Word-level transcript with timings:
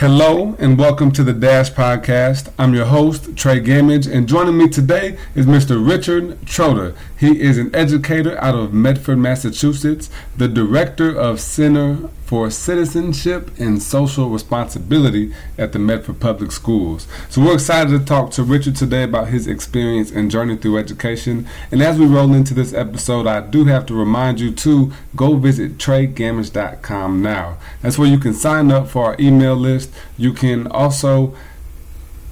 Hello 0.00 0.56
and 0.58 0.78
welcome 0.78 1.12
to 1.12 1.22
the 1.22 1.34
Dash 1.34 1.70
Podcast. 1.70 2.50
I'm 2.58 2.72
your 2.72 2.86
host, 2.86 3.36
Trey 3.36 3.60
Gamage, 3.60 4.10
and 4.10 4.26
joining 4.26 4.56
me 4.56 4.66
today 4.66 5.18
is 5.34 5.44
Mr. 5.44 5.86
Richard 5.86 6.40
Trotta. 6.46 6.96
He 7.18 7.38
is 7.38 7.58
an 7.58 7.70
educator 7.76 8.40
out 8.40 8.54
of 8.54 8.72
Medford, 8.72 9.18
Massachusetts, 9.18 10.08
the 10.38 10.48
director 10.48 11.14
of 11.14 11.38
Center 11.38 12.08
for 12.30 12.48
Citizenship 12.48 13.50
and 13.58 13.82
Social 13.82 14.30
Responsibility 14.30 15.34
at 15.58 15.72
the 15.72 15.80
Medford 15.80 16.20
Public 16.20 16.52
Schools. 16.52 17.08
So 17.28 17.42
we're 17.42 17.54
excited 17.54 17.90
to 17.90 18.04
talk 18.04 18.30
to 18.30 18.44
Richard 18.44 18.76
today 18.76 19.02
about 19.02 19.30
his 19.30 19.48
experience 19.48 20.12
and 20.12 20.30
journey 20.30 20.56
through 20.56 20.78
education. 20.78 21.48
And 21.72 21.82
as 21.82 21.98
we 21.98 22.06
roll 22.06 22.32
into 22.32 22.54
this 22.54 22.72
episode, 22.72 23.26
I 23.26 23.40
do 23.40 23.64
have 23.64 23.84
to 23.86 23.94
remind 23.94 24.38
you 24.38 24.52
to 24.52 24.92
go 25.16 25.34
visit 25.34 25.76
treygamage.com 25.76 27.20
now. 27.20 27.58
That's 27.82 27.98
where 27.98 28.08
you 28.08 28.18
can 28.18 28.32
sign 28.32 28.70
up 28.70 28.86
for 28.86 29.06
our 29.06 29.16
email 29.18 29.56
list. 29.56 29.89
You 30.16 30.32
can 30.32 30.66
also 30.66 31.34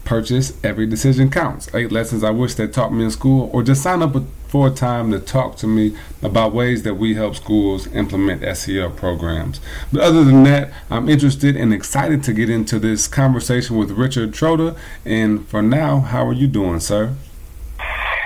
purchase 0.05 0.57
Every 0.65 0.87
Decision 0.87 1.30
Counts, 1.30 1.69
eight 1.75 1.93
lessons 1.93 2.25
I 2.25 2.31
wish 2.31 2.55
they 2.55 2.67
taught 2.67 2.93
me 2.93 3.05
in 3.05 3.11
school, 3.11 3.51
or 3.53 3.62
just 3.62 3.83
sign 3.83 4.03
up 4.03 4.17
for 4.48 4.69
a 4.69 4.71
time 4.71 5.11
to 5.11 5.21
talk 5.21 5.57
to 5.57 5.67
me 5.67 5.95
about 6.23 6.55
ways 6.55 6.83
that 6.83 6.95
we 6.95 7.15
help 7.15 7.37
schools 7.37 7.87
implement 7.89 8.57
SEL 8.57 8.91
programs. 8.91 9.61
But 9.93 10.01
other 10.01 10.25
than 10.25 10.45
that, 10.45 10.73
I'm 10.91 11.11
interested 11.11 11.55
and 11.57 11.75
excited 11.75 12.23
to 12.25 12.33
get 12.33 12.48
into 12.48 12.79
this 12.79 13.07
conversation 13.07 13.77
with 13.77 13.91
Richard 13.91 14.33
Trotta. 14.33 14.77
And 15.05 15.47
for 15.47 15.61
now, 15.61 16.01
how 16.01 16.27
are 16.27 16.33
you 16.33 16.47
doing, 16.47 16.81
sir? 16.81 17.15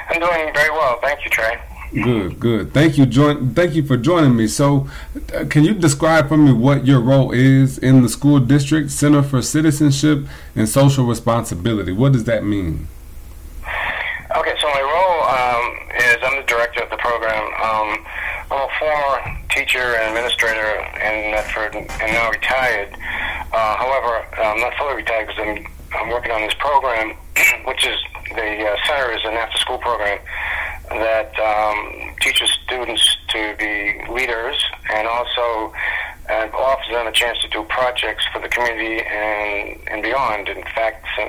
I'm 0.09 0.21
doing 0.21 0.55
very 0.55 0.71
well. 0.71 1.01
Thank 1.01 1.25
you, 1.25 1.31
Trey. 1.31 1.59
Good, 1.93 2.41
good. 2.41 2.73
Thank 2.73 2.97
you, 2.97 3.05
join. 3.05 3.53
Thank 3.53 3.75
you 3.75 3.83
for 3.85 3.99
joining 3.99 4.35
me. 4.35 4.47
So, 4.47 4.89
uh, 5.35 5.45
can 5.45 5.63
you 5.63 5.75
describe 5.75 6.29
for 6.29 6.39
me 6.39 6.51
what 6.51 6.87
your 6.87 7.01
role 7.01 7.33
is 7.33 7.77
in 7.77 8.01
the 8.01 8.09
school 8.09 8.41
district 8.41 8.91
Center 8.91 9.23
for 9.23 9.43
Citizenship 9.43 10.27
and 10.57 10.67
Social 10.67 11.05
Responsibility? 11.05 11.93
What 11.93 12.13
does 12.13 12.25
that 12.25 12.45
mean? 12.45 12.89
Okay, 14.35 14.55
so 14.59 14.69
my 14.69 14.81
role 14.81 15.23
um, 15.29 16.01
is 16.01 16.17
I'm 16.23 16.41
the 16.41 16.47
director 16.47 16.83
of 16.83 16.89
the 16.89 16.97
program. 16.97 17.45
Um, 17.61 18.07
I'm 18.51 18.69
a 18.69 18.73
former 18.79 19.39
teacher 19.51 19.97
and 19.97 20.17
administrator 20.17 20.73
in 20.97 21.33
Medford 21.33 21.77
and 21.77 22.13
now 22.13 22.31
retired. 22.31 22.97
Uh, 23.53 23.77
however, 23.77 24.25
I'm 24.41 24.61
not 24.61 24.73
fully 24.79 24.95
retired 24.95 25.29
because 25.29 25.43
I'm, 25.47 25.67
I'm 26.01 26.09
working 26.09 26.33
on 26.33 26.41
this 26.41 26.55
program, 26.55 27.17
which 27.67 27.87
is 27.87 27.99
the 28.35 28.67
uh, 28.67 28.77
center 28.87 29.13
is 29.13 29.21
an 29.27 29.35
after-school 29.35 29.77
program 29.77 30.19
that 30.99 31.39
um, 31.39 32.15
teaches 32.21 32.51
students 32.65 33.17
to 33.29 33.55
be 33.59 34.13
leaders 34.13 34.65
and 34.93 35.07
also 35.09 35.73
uh, 36.31 36.49
offers 36.55 36.89
them 36.91 37.07
a 37.07 37.13
chance 37.13 37.39
to 37.41 37.49
do 37.49 37.63
projects 37.65 38.25
for 38.33 38.41
the 38.41 38.49
community 38.49 39.03
and, 39.05 39.79
and 39.89 40.03
beyond. 40.03 40.49
In 40.49 40.63
fact, 40.63 41.07
some, 41.17 41.29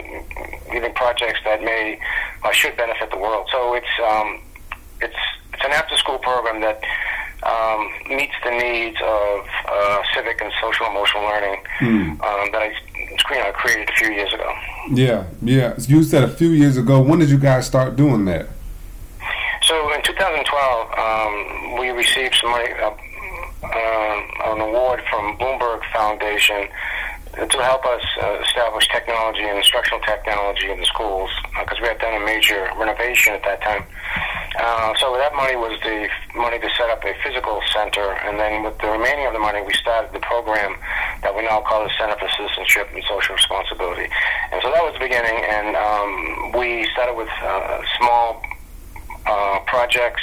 even 0.76 0.94
projects 0.94 1.40
that 1.46 1.64
may 1.64 2.00
or 2.44 2.50
uh, 2.50 2.54
should 2.54 2.76
benefit 2.78 3.10
the 3.12 3.18
world. 3.18 3.48
So 3.52 3.74
it's 3.74 3.88
um, 4.06 4.42
it's 5.02 5.16
it's 5.54 5.64
an 5.64 5.72
after-school 5.72 6.20
program 6.20 6.62
that 6.62 6.82
um, 7.44 7.90
meets 8.10 8.34
the 8.44 8.52
needs 8.52 8.98
of 9.04 9.48
uh, 9.68 10.04
civic 10.14 10.42
and 10.42 10.52
social 10.62 10.86
emotional 10.88 11.24
learning 11.24 11.64
mm. 11.80 12.12
um, 12.12 12.52
that 12.52 12.62
I 12.62 12.74
you 12.96 13.44
know, 13.44 13.52
created 13.54 13.90
a 13.90 13.94
few 13.94 14.12
years 14.12 14.34
ago. 14.34 14.52
Yeah, 14.92 15.26
yeah. 15.42 15.74
You 15.80 16.04
said 16.04 16.24
a 16.24 16.28
few 16.28 16.50
years 16.50 16.78
ago. 16.78 17.02
When 17.02 17.20
did 17.20 17.30
you 17.30 17.38
guys 17.38 17.66
start 17.66 17.96
doing 17.96 18.26
that? 18.26 18.48
So 19.74 19.92
in 19.92 20.04
2012, 20.04 20.46
um, 21.02 21.80
we 21.82 21.90
received 21.90 22.36
some 22.36 22.52
money, 22.52 22.70
uh, 22.78 22.94
uh, 22.94 24.54
an 24.54 24.62
award 24.62 25.02
from 25.10 25.36
Bloomberg 25.42 25.82
Foundation 25.92 26.70
to 27.34 27.58
help 27.58 27.84
us 27.84 28.06
uh, 28.22 28.38
establish 28.46 28.88
technology 28.90 29.42
and 29.42 29.58
instructional 29.58 30.00
technology 30.06 30.70
in 30.70 30.78
the 30.78 30.86
schools 30.86 31.32
because 31.58 31.80
uh, 31.80 31.82
we 31.82 31.88
had 31.88 31.98
done 31.98 32.22
a 32.22 32.24
major 32.24 32.70
renovation 32.78 33.34
at 33.34 33.42
that 33.50 33.64
time. 33.64 33.82
Uh, 34.62 34.94
so 35.02 35.18
that 35.18 35.34
money 35.34 35.56
was 35.56 35.74
the 35.82 36.06
money 36.38 36.60
to 36.60 36.70
set 36.78 36.94
up 36.94 37.02
a 37.04 37.14
physical 37.26 37.60
center, 37.74 38.14
and 38.30 38.38
then 38.38 38.62
with 38.62 38.78
the 38.78 38.90
remaining 38.94 39.26
of 39.26 39.34
the 39.34 39.42
money, 39.42 39.64
we 39.66 39.74
started 39.74 40.14
the 40.14 40.22
program 40.22 40.78
that 41.26 41.34
we 41.34 41.42
now 41.42 41.66
call 41.66 41.82
the 41.82 41.90
Center 41.98 42.14
for 42.22 42.30
Citizenship 42.38 42.94
and 42.94 43.02
Social 43.10 43.34
Responsibility. 43.34 44.06
And 44.54 44.62
so 44.62 44.70
that 44.70 44.86
was 44.86 44.94
the 44.94 45.02
beginning, 45.02 45.34
and 45.34 45.74
um, 45.74 46.62
we 46.62 46.86
started 46.94 47.18
with 47.18 47.34
uh, 47.42 47.82
small 47.98 48.38
uh, 49.26 49.60
projects, 49.68 50.22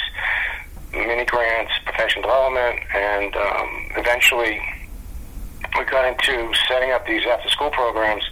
mini 0.92 1.24
grants, 1.24 1.72
professional 1.84 2.22
development, 2.22 2.80
and 2.94 3.36
um, 3.36 3.68
eventually 3.96 4.60
we 5.78 5.84
got 5.84 6.06
into 6.06 6.52
setting 6.68 6.90
up 6.90 7.06
these 7.06 7.22
after 7.26 7.48
school 7.48 7.70
programs. 7.70 8.24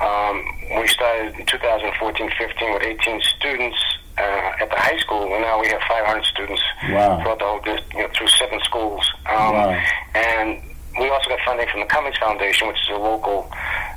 Um, 0.00 0.42
we 0.80 0.88
started 0.88 1.34
in 1.38 1.46
2014-15 1.46 2.74
with 2.74 2.82
18 2.82 3.20
students 3.20 3.76
uh, 4.18 4.52
at 4.60 4.70
the 4.70 4.76
high 4.76 4.98
school, 4.98 5.32
and 5.34 5.42
now 5.42 5.60
we 5.60 5.68
have 5.68 5.80
500 5.88 6.24
students 6.24 6.62
wow. 6.90 7.20
throughout 7.22 7.38
the 7.38 7.44
whole 7.44 7.60
district, 7.60 7.94
you 7.94 8.02
know, 8.02 8.08
through 8.16 8.28
seven 8.28 8.60
schools. 8.64 9.08
Um, 9.26 9.52
wow. 9.54 9.82
And 10.14 10.62
we 10.98 11.08
also 11.08 11.28
got 11.28 11.40
funding 11.44 11.68
from 11.70 11.80
the 11.80 11.86
Cummings 11.86 12.16
Foundation, 12.18 12.68
which 12.68 12.76
is 12.82 12.90
a 12.90 12.98
local 12.98 13.50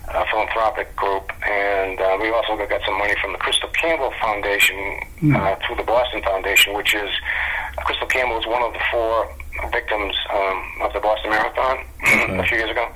uh, 0.10 0.26
philanthropic 0.32 0.96
group, 0.96 1.32
and 1.44 2.00
uh, 2.00 2.18
we 2.22 2.30
also 2.30 2.56
got 2.58 2.82
some 2.86 2.98
money 2.98 3.16
from 3.22 3.32
the 3.34 3.40
Krystle 3.40 3.74
Campbell 3.74 4.14
Foundation 4.22 4.78
mm. 5.22 5.36
uh, 5.36 5.56
through 5.66 5.78
the 5.78 5.84
Boston 5.84 6.22
Foundation, 6.24 6.74
which 6.74 6.94
is 6.94 7.10
Krystle 7.80 8.10
Campbell 8.10 8.40
is 8.40 8.48
one 8.48 8.62
of 8.62 8.74
the 8.74 8.80
four 8.92 9.28
victims 9.72 10.16
um, 10.34 10.64
of 10.82 10.94
the 10.94 11.00
Boston 11.00 11.30
Marathon 11.32 11.86
okay. 12.04 12.38
a 12.38 12.44
few 12.44 12.58
years 12.58 12.72
ago. 12.72 12.88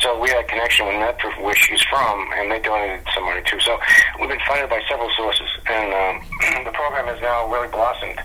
So 0.00 0.18
we 0.18 0.28
had 0.30 0.44
a 0.44 0.48
connection 0.48 0.86
with 0.86 0.96
Medford, 0.96 1.32
where 1.42 1.54
she's 1.54 1.82
from, 1.82 2.28
and 2.34 2.50
they 2.50 2.58
donated 2.58 3.06
some 3.14 3.24
money 3.24 3.42
too. 3.46 3.60
So 3.60 3.78
we've 4.18 4.28
been 4.28 4.40
funded 4.46 4.68
by 4.68 4.80
several 4.88 5.10
sources, 5.16 5.48
and 5.66 5.92
um, 5.94 6.64
the 6.64 6.72
program 6.72 7.06
has 7.06 7.20
now 7.20 7.50
really 7.50 7.68
blossomed 7.68 8.18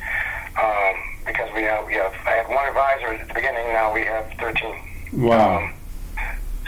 um, 0.57 0.95
because 1.25 1.49
we 1.53 1.61
have, 1.63 1.85
we 1.85 1.93
have 1.93 2.13
I 2.25 2.41
had 2.41 2.47
one 2.49 2.67
advisor 2.67 3.13
at 3.13 3.27
the 3.27 3.33
beginning. 3.33 3.67
Now 3.73 3.93
we 3.93 4.03
have 4.05 4.25
thirteen. 4.39 4.75
Wow. 5.13 5.57
Um, 5.57 5.73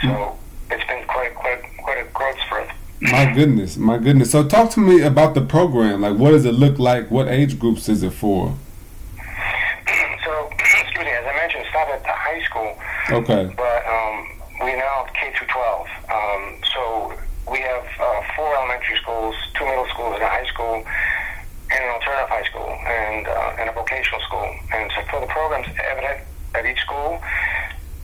so 0.02 0.38
it's 0.70 0.84
been 0.86 1.04
quite 1.06 1.34
quite 1.34 1.62
quite 1.78 1.98
a 1.98 2.04
growth 2.12 2.38
spurt. 2.46 2.68
My 3.00 3.32
goodness, 3.32 3.76
my 3.76 3.96
goodness. 3.96 4.30
So 4.30 4.46
talk 4.46 4.70
to 4.72 4.80
me 4.80 5.00
about 5.00 5.34
the 5.34 5.40
program. 5.40 6.02
Like, 6.02 6.16
what 6.16 6.32
does 6.32 6.44
it 6.44 6.52
look 6.52 6.78
like? 6.78 7.10
What 7.10 7.28
age 7.28 7.58
groups 7.58 7.88
is 7.88 8.02
it 8.02 8.12
for? 8.12 8.54
So, 10.24 10.50
excuse 10.52 11.04
me. 11.04 11.10
As 11.10 11.24
I 11.24 11.32
mentioned, 11.34 11.64
it's 11.64 11.74
not 11.74 11.88
at 11.88 12.02
the 12.02 12.12
high 12.12 12.42
school. 12.44 12.76
Okay. 13.10 13.52
But 13.56 13.86
um, 13.88 14.28
we 14.62 14.76
now 14.76 15.06
K 15.14 15.32
through 15.36 15.48
12. 15.48 15.88
Um, 16.12 16.60
so 16.74 17.18
we 17.50 17.58
have 17.60 17.86
uh, 17.98 18.22
four 18.36 18.54
elementary 18.54 18.96
schools, 18.98 19.34
two 19.54 19.64
middle 19.64 19.86
schools, 19.88 20.14
and 20.14 20.22
a 20.22 20.28
high 20.28 20.46
school, 20.46 20.84
and 21.72 21.80
an 21.82 21.90
alternative 21.90 22.28
high 22.28 22.44
school, 22.44 22.68
and 22.84 23.26
uh, 23.26 23.56
and 23.58 23.70
a 23.70 23.72
vocational 23.72 24.20
school. 24.20 24.54
And 24.72 24.92
so 24.94 25.02
for 25.10 25.20
the 25.20 25.26
programs 25.26 25.66
evident 25.82 26.20
at 26.54 26.66
each 26.66 26.78
school, 26.80 27.20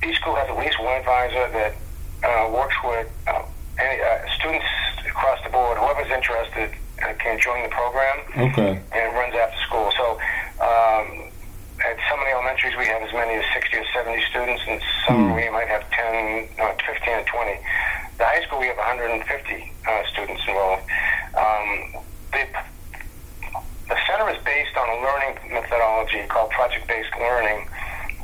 each 0.03 0.17
school 0.17 0.35
has 0.37 0.49
at 0.49 0.57
least 0.57 0.81
one 0.81 0.97
advisor 0.97 1.53
that 1.53 1.77
uh, 2.27 2.51
works 2.51 2.77
with 2.85 3.09
uh, 3.27 3.43
any 3.79 4.03
uh, 4.03 4.19
students 4.39 4.67
across 5.09 5.43
the 5.45 5.51
board. 5.51 5.79
Whoever's 5.79 6.11
interested 6.11 6.71
uh, 7.03 7.15
can 7.19 7.39
join 7.41 7.63
the 7.63 7.71
program. 7.71 8.19
Okay. 8.51 8.81
And 8.93 9.15
runs 9.15 9.35
after 9.35 9.61
school. 9.67 9.93
So. 9.97 10.19
Um, 10.61 11.31
at 11.85 11.99
some 12.09 12.19
of 12.19 12.25
the 12.25 12.33
elementaries, 12.33 12.75
we 12.77 12.87
have 12.87 13.03
as 13.03 13.13
many 13.13 13.35
as 13.35 13.45
60 13.53 13.77
or 13.77 13.85
70 13.93 14.23
students, 14.31 14.63
and 14.67 14.81
some 15.07 15.31
mm. 15.31 15.37
we 15.37 15.51
might 15.51 15.69
have 15.69 15.85
10, 15.91 16.49
no, 16.57 16.73
15 16.73 17.15
or 17.15 17.25
20. 17.25 17.61
The 18.17 18.25
high 18.25 18.43
school, 18.49 18.61
we 18.61 18.67
have 18.73 18.81
150 18.81 19.21
uh, 19.21 20.03
students 20.09 20.43
enrolled. 20.49 20.81
Um, 21.37 22.01
the, 22.33 22.43
the 23.93 23.97
center 24.09 24.27
is 24.33 24.41
based 24.43 24.73
on 24.77 24.89
a 24.89 24.99
learning 25.05 25.53
methodology 25.53 26.25
called 26.29 26.51
project-based 26.51 27.13
learning. 27.21 27.69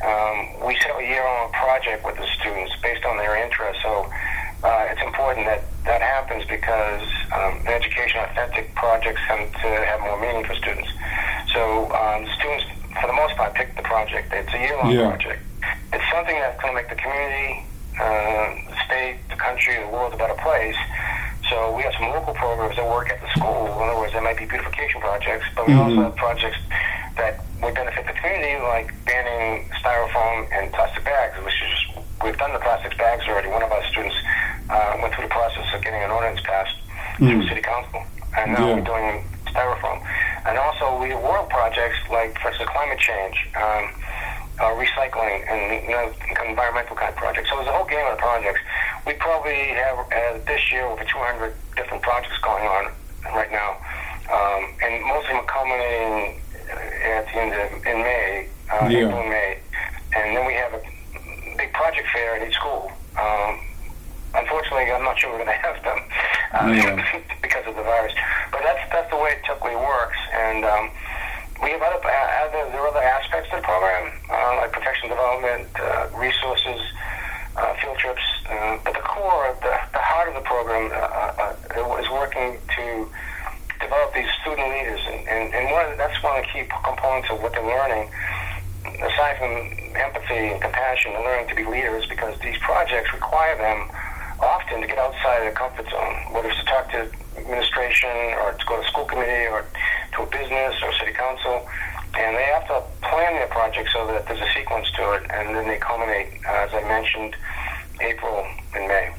Um, 0.02 0.66
we 0.66 0.76
set 0.82 0.90
up 0.90 1.00
a 1.00 1.06
year-long 1.06 1.52
project 1.52 2.04
with 2.04 2.16
the 2.16 2.26
students 2.38 2.74
based 2.82 3.04
on 3.04 3.16
their 3.16 3.36
interests. 3.36 3.82
So 3.82 4.10
uh, 4.62 4.86
it's 4.90 5.02
important 5.02 5.46
that 5.46 5.64
that 5.84 6.02
happens 6.02 6.44
because 6.46 7.06
um, 7.32 7.62
the 7.64 7.74
education 7.74 8.20
authentic 8.20 8.74
projects 8.74 9.20
tend 9.26 9.52
to 9.52 9.68
have 9.86 10.00
more 10.00 10.20
meaning 10.20 10.44
for 10.44 10.54
students. 10.54 10.90
So 11.52 11.90
um, 11.92 12.26
students 12.38 12.64
for 13.00 13.06
the 13.06 13.12
most 13.12 13.36
part, 13.36 13.54
picked 13.54 13.76
the 13.76 13.82
project. 13.82 14.32
It's 14.32 14.52
a 14.52 14.58
year-long 14.58 14.90
yeah. 14.90 15.08
project. 15.08 15.42
It's 15.92 16.04
something 16.12 16.34
that's 16.34 16.60
going 16.60 16.74
to 16.74 16.76
make 16.76 16.88
the 16.88 16.96
community, 16.96 17.64
uh, 17.98 18.54
the 18.68 18.76
state, 18.86 19.18
the 19.30 19.36
country, 19.36 19.78
the 19.80 19.88
world 19.88 20.12
a 20.12 20.16
better 20.16 20.34
place. 20.34 20.76
So 21.48 21.74
we 21.76 21.82
have 21.82 21.92
some 21.98 22.08
local 22.08 22.34
programs 22.34 22.76
that 22.76 22.88
work 22.88 23.10
at 23.10 23.20
the 23.20 23.28
school. 23.36 23.66
In 23.66 23.88
other 23.88 23.98
words, 23.98 24.12
there 24.12 24.22
might 24.22 24.36
be 24.38 24.46
beautification 24.46 25.00
projects, 25.00 25.46
but 25.54 25.66
we 25.66 25.74
mm-hmm. 25.74 25.98
also 25.98 26.02
have 26.02 26.16
projects 26.16 26.58
that 27.16 27.34
would 27.34 27.40
benefit 27.42 27.50
the 27.50 27.51
community, 28.22 28.62
like 28.62 28.94
banning 29.04 29.68
styrofoam 29.82 30.46
and 30.52 30.72
plastic 30.72 31.04
bags, 31.04 31.34
which 31.44 31.58
is 31.58 32.04
we've 32.22 32.38
done 32.38 32.52
the 32.52 32.60
plastic 32.60 32.96
bags 32.96 33.26
already. 33.26 33.48
One 33.48 33.62
of 33.62 33.72
our 33.72 33.84
students 33.90 34.16
uh, 34.70 34.98
went 35.02 35.14
through 35.14 35.24
the 35.24 35.34
process 35.34 35.66
of 35.74 35.82
getting 35.82 36.00
an 36.02 36.10
ordinance 36.10 36.40
passed 36.46 36.76
mm-hmm. 37.18 37.26
through 37.26 37.48
city 37.48 37.62
council, 37.62 38.02
and 38.38 38.52
now 38.52 38.68
yeah. 38.68 38.74
we're 38.78 38.86
doing 38.86 39.24
styrofoam. 39.50 39.98
And 40.46 40.56
also, 40.58 41.02
we 41.02 41.10
have 41.10 41.22
world 41.22 41.50
projects 41.50 41.98
like, 42.10 42.38
for 42.38 42.48
instance, 42.48 42.70
climate 42.70 42.98
change, 42.98 43.36
um, 43.54 43.90
uh, 44.58 44.74
recycling, 44.78 45.42
and 45.50 45.82
you 45.82 45.94
know, 45.94 46.12
environmental 46.46 46.94
kind 46.96 47.10
of 47.10 47.16
projects. 47.16 47.50
So 47.50 47.56
there's 47.56 47.68
a 47.68 47.74
whole 47.74 47.86
game 47.86 48.06
of 48.06 48.18
projects. 48.18 48.60
we 49.06 49.14
probably 49.14 49.74
have 49.74 49.98
uh, 49.98 50.38
this 50.46 50.70
year 50.70 50.86
over 50.86 51.02
200 51.02 51.54
different 51.76 52.02
projects 52.02 52.38
going 52.38 52.64
on 52.66 52.92
right 53.34 53.50
now, 53.50 53.78
um, 54.30 54.62
and 54.82 55.02
most 55.02 55.26
of 55.26 55.34
them 55.34 55.42
are 55.42 55.50
culminating 55.50 56.42
at 57.50 57.50
the 57.50 57.62
end 57.62 57.74
of 57.74 57.86
in 57.86 57.98
May, 58.02 58.48
uh, 58.70 58.86
Yeah. 58.88 59.06
April 59.06 59.20
and 59.20 59.30
May, 59.30 59.58
and 60.14 60.36
then 60.36 60.46
we 60.46 60.54
have 60.54 60.72
a 60.74 60.82
big 61.56 61.72
project 61.72 62.08
fair 62.12 62.36
at 62.36 62.46
each 62.46 62.54
school. 62.54 62.92
Um, 63.18 63.58
unfortunately, 64.34 64.90
I'm 64.92 65.02
not 65.04 65.18
sure 65.18 65.30
we're 65.30 65.44
going 65.44 65.48
to 65.58 65.66
have 65.66 65.82
them 65.82 66.00
uh, 66.52 66.66
Yeah. 66.72 67.20
because 67.42 67.66
of 67.66 67.74
the 67.76 67.82
virus, 67.82 68.14
but 68.52 68.62
that's 68.62 68.80
that's 68.92 69.10
the 69.10 69.16
way 69.16 69.32
it 69.32 69.44
typically 69.44 69.76
works, 69.76 70.18
and. 70.32 70.64
Um, 70.64 70.90
we 71.62 71.70
have 71.70 71.80
other, 71.80 72.04
uh, 72.04 72.10
other 72.42 72.72
there 72.72 72.80
are 72.80 72.88
other 72.88 72.98
aspects 72.98 73.48
to 73.50 73.56
the 73.56 73.62
program, 73.62 74.10
uh, 74.28 74.56
like 74.56 74.72
professional 74.72 75.10
development, 75.10 75.68
uh, 75.78 76.08
resources, 76.18 76.80
uh, 77.54 77.74
field 77.74 77.96
trips. 77.98 78.22
Uh, 78.50 78.78
but 78.82 78.94
the 78.94 79.00
core, 79.00 79.54
the, 79.62 79.70
the 79.92 79.98
heart 80.02 80.26
of 80.28 80.34
the 80.34 80.40
program, 80.40 80.90
uh, 80.90 80.98
uh, 80.98 81.96
is 82.02 82.10
working 82.10 82.58
to 82.74 83.08
develop 83.82 84.14
these 84.14 84.30
student 84.40 84.68
leaders, 84.70 85.00
and, 85.06 85.28
and, 85.28 85.54
and 85.54 85.70
one 85.70 85.96
that's 85.98 86.16
one 86.22 86.38
of 86.38 86.46
the 86.46 86.50
key 86.52 86.64
components 86.84 87.28
of 87.30 87.42
what 87.42 87.52
they're 87.52 87.66
learning. 87.66 88.08
Aside 88.82 89.38
from 89.38 89.52
empathy 89.98 90.54
and 90.54 90.60
compassion, 90.60 91.12
they're 91.12 91.22
learning 91.26 91.48
to 91.48 91.54
be 91.54 91.64
leaders 91.64 92.06
because 92.06 92.38
these 92.40 92.58
projects 92.58 93.12
require 93.12 93.56
them 93.58 93.90
often 94.40 94.80
to 94.80 94.86
get 94.86 94.98
outside 94.98 95.38
of 95.38 95.44
their 95.44 95.52
comfort 95.52 95.86
zone, 95.90 96.14
whether 96.32 96.48
it's 96.48 96.58
to 96.58 96.66
talk 96.66 96.90
to 96.90 97.10
administration 97.38 98.10
or 98.42 98.52
to 98.52 98.64
go 98.66 98.80
to 98.80 98.86
school 98.88 99.04
committee 99.04 99.46
or 99.46 99.64
to 100.14 100.22
a 100.22 100.26
business 100.26 100.74
or 100.82 100.92
city 100.98 101.12
council. 101.12 101.66
And 102.14 102.36
they 102.36 102.44
have 102.44 102.66
to 102.68 102.82
plan 103.08 103.34
their 103.34 103.46
project 103.48 103.88
so 103.92 104.06
that 104.08 104.26
there's 104.26 104.40
a 104.40 104.52
sequence 104.52 104.90
to 104.96 105.12
it, 105.12 105.22
and 105.30 105.54
then 105.54 105.66
they 105.66 105.78
culminate, 105.78 106.28
uh, 106.46 106.66
as 106.66 106.74
I 106.74 106.82
mentioned, 106.86 107.34
April 108.00 108.46
and 108.74 108.88
May. 108.88 109.14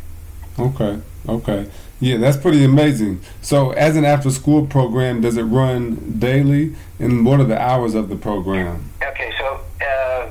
Okay, 0.59 1.01
okay. 1.28 1.68
Yeah, 2.00 2.18
that's 2.18 2.38
pretty 2.38 2.64
amazing. 2.66 3.22
So, 3.42 3.72
as 3.72 3.96
an 3.96 4.04
after 4.04 4.30
school 4.30 4.66
program, 4.68 5.22
does 5.22 5.38
it 5.38 5.44
run 5.44 6.20
daily? 6.20 6.75
And 7.00 7.25
what 7.25 7.40
are 7.40 7.46
the 7.46 7.60
hours 7.60 7.96
of 7.96 8.10
the 8.10 8.16
program? 8.16 8.92
Okay, 9.02 9.31
so 9.38 9.62
uh, 9.81 10.30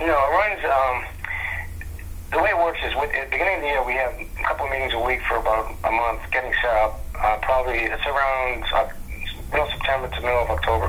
you 0.00 0.06
know, 0.06 0.16
it 0.16 0.32
runs. 0.32 0.64
Um, 0.64 1.04
the 2.32 2.42
way 2.42 2.50
it 2.50 2.56
works 2.56 2.80
is, 2.82 2.94
with, 2.96 3.12
at 3.14 3.26
the 3.26 3.30
beginning 3.30 3.56
of 3.56 3.60
the 3.60 3.68
year, 3.68 3.84
we 3.84 3.92
have 3.94 4.12
a 4.18 4.42
couple 4.42 4.66
of 4.66 4.72
meetings 4.72 4.94
a 4.94 4.98
week 4.98 5.20
for 5.28 5.36
about 5.36 5.76
a 5.84 5.90
month, 5.90 6.20
getting 6.32 6.52
set 6.62 6.74
up. 6.74 7.00
Uh, 7.14 7.36
probably 7.42 7.78
it's 7.78 8.06
around 8.06 8.64
uh, 8.72 8.88
middle 9.52 9.68
September 9.70 10.08
to 10.08 10.20
middle 10.20 10.42
of 10.42 10.50
October. 10.50 10.86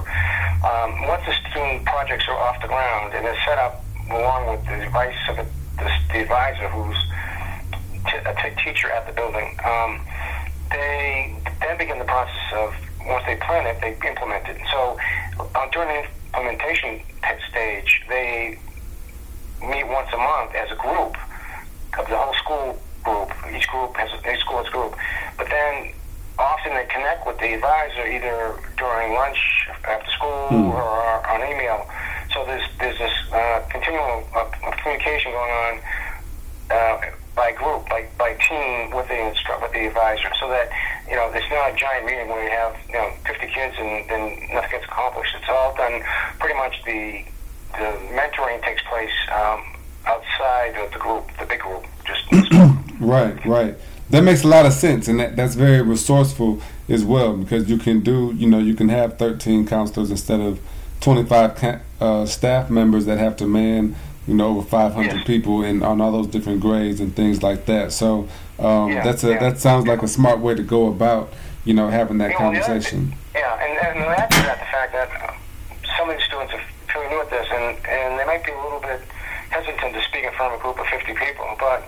Um, 0.66 1.08
once 1.08 1.24
the 1.26 1.36
student 1.52 1.86
projects 1.86 2.26
are 2.28 2.38
off 2.38 2.62
the 2.62 2.68
ground 2.68 3.14
and 3.14 3.26
they're 3.26 3.44
set 3.46 3.60
up 3.60 3.84
along 4.10 4.50
with 4.50 4.66
the 4.66 4.82
advice 4.86 5.16
of 5.30 5.36
the, 5.38 5.46
the, 5.78 5.90
the 6.14 6.20
advisor, 6.22 6.68
who's 6.70 6.98
t- 8.08 8.18
a 8.26 8.34
t- 8.36 8.56
teacher 8.64 8.92
at 8.92 9.06
the 9.08 9.14
building, 9.14 9.56
um, 9.66 10.00
they 10.72 11.36
then 11.62 11.78
begin 11.78 12.00
the 12.00 12.06
process 12.06 12.54
of 12.54 12.74
once 13.08 13.24
they 13.28 13.36
plan 13.36 13.68
it, 13.68 13.80
they 13.82 13.94
implement 14.08 14.48
it. 14.48 14.58
So 14.72 14.98
uh, 15.40 15.68
during 15.72 15.90
the 15.90 16.08
implementation 16.38 17.00
stage, 17.52 18.04
they 18.10 18.58
meet 19.62 19.88
once 19.88 20.10
a 20.14 20.18
month 20.18 20.52
as 20.56 20.72
a 20.72 20.76
group 20.76 21.16
of 22.00 22.08
the 22.10 22.18
whole 22.18 22.34
school 22.36 22.82
group. 23.04 23.32
Each 23.56 23.68
group 23.68 23.96
has 23.98 24.10
each 24.32 24.40
school 24.42 24.58
has 24.58 24.68
a 24.68 24.72
group, 24.72 24.96
but 25.38 25.48
then 25.50 25.92
often 26.38 26.74
they 26.74 26.86
connect 26.86 27.26
with 27.26 27.38
the 27.40 27.54
advisor 27.54 28.06
either 28.08 28.60
during 28.78 29.14
lunch, 29.14 29.38
after 29.88 30.12
school, 30.12 30.48
Hmm. 30.50 30.70
or 30.72 31.28
on 31.30 31.40
email. 31.42 31.88
So 32.34 32.44
there's 32.46 32.68
there's 32.80 32.98
this 32.98 33.14
uh, 33.32 33.62
continual 33.70 34.24
uh, 34.36 34.46
communication 34.82 35.32
going 35.32 35.52
on 35.52 35.74
uh, 36.72 36.98
by 37.36 37.52
group, 37.52 37.88
by 37.90 38.08
by 38.18 38.34
team 38.36 38.92
with 38.92 39.08
the 39.08 39.16
instru- 39.16 39.62
with 39.62 39.72
the 39.74 39.88
advisor, 39.88 40.32
so 40.40 40.50
that 40.50 40.70
you 41.10 41.16
know 41.16 41.30
it's 41.34 41.50
not 41.52 41.74
a 41.74 41.76
giant 41.76 42.06
meeting 42.06 42.30
where 42.30 42.44
you 42.44 42.50
have 42.50 42.76
you 42.88 42.96
know 42.96 43.12
50 43.26 43.48
kids 43.48 43.76
and 43.78 44.10
then 44.10 44.50
nothing 44.54 44.72
gets 44.72 44.86
accomplished. 44.86 45.36
It's 45.36 45.50
all 45.50 45.76
done 45.76 46.02
pretty 46.40 46.56
much 46.56 46.82
the 46.86 47.26
the 47.74 47.92
mentoring 48.16 48.64
takes 48.64 48.82
place 48.84 49.12
um, 49.34 49.62
outside 50.06 50.76
of 50.78 50.92
the 50.92 51.00
group, 51.00 51.30
the 51.40 51.46
big 51.46 51.60
group, 51.60 51.86
just. 52.06 52.52
Right, 52.98 53.46
right. 53.46 53.76
That 54.10 54.22
makes 54.22 54.44
a 54.44 54.48
lot 54.48 54.66
of 54.66 54.74
sense, 54.74 55.08
and 55.08 55.20
that, 55.20 55.36
that's 55.36 55.56
very 55.56 55.82
resourceful 55.82 56.62
as 56.88 57.04
well 57.04 57.36
because 57.36 57.70
you 57.70 57.78
can 57.78 58.00
do, 58.02 58.34
you 58.36 58.48
know, 58.48 58.60
you 58.60 58.74
can 58.74 58.88
have 58.90 59.18
13 59.18 59.68
counselors 59.68 60.12
instead 60.12 60.40
of 60.40 60.60
25 61.02 61.82
uh, 62.00 62.26
staff 62.26 62.70
members 62.70 63.06
that 63.06 63.18
have 63.18 63.36
to 63.38 63.48
man, 63.48 63.96
you 64.28 64.34
know, 64.34 64.48
over 64.58 64.62
500 64.68 65.06
Yes. 65.18 65.24
people 65.28 65.64
and 65.64 65.84
on 65.84 66.02
all 66.02 66.12
those 66.12 66.28
different 66.28 66.60
grades 66.60 67.00
and 67.00 67.16
things 67.16 67.44
like 67.44 67.66
that. 67.66 67.92
So 67.92 68.28
um, 68.60 68.92
Yeah, 68.92 69.04
that's 69.04 69.24
a 69.24 69.30
yeah. 69.32 69.40
that 69.40 69.60
sounds 69.60 69.86
like 69.88 70.02
a 70.02 70.08
smart 70.08 70.40
way 70.40 70.56
to 70.56 70.64
go 70.64 70.88
about, 70.88 71.32
you 71.64 71.74
know, 71.74 71.90
having 71.90 72.18
that 72.20 72.32
Yeah, 72.32 72.42
well, 72.42 72.52
conversation. 72.62 73.14
Yeah, 73.36 73.54
and, 73.64 73.78
and 73.86 73.96
to 74.06 74.06
that 74.06 74.30
the 74.32 74.66
fact 74.72 74.94
that 74.94 75.10
uh, 75.22 75.34
some 75.98 76.10
of 76.10 76.18
these 76.18 76.26
students 76.26 76.54
are 76.54 76.62
fairly 76.92 77.10
new 77.10 77.22
at 77.22 77.30
this, 77.30 77.48
and, 77.52 77.78
and 77.86 78.20
they 78.20 78.26
might 78.26 78.44
be 78.46 78.52
a 78.52 78.62
little 78.64 78.80
bit 78.80 79.02
hesitant 79.52 79.94
to 79.94 80.02
speak 80.04 80.24
in 80.26 80.34
front 80.34 80.54
of 80.54 80.60
a 80.60 80.64
group 80.64 80.80
of 80.80 80.88
50 80.88 81.14
people, 81.14 81.46
but 81.60 81.84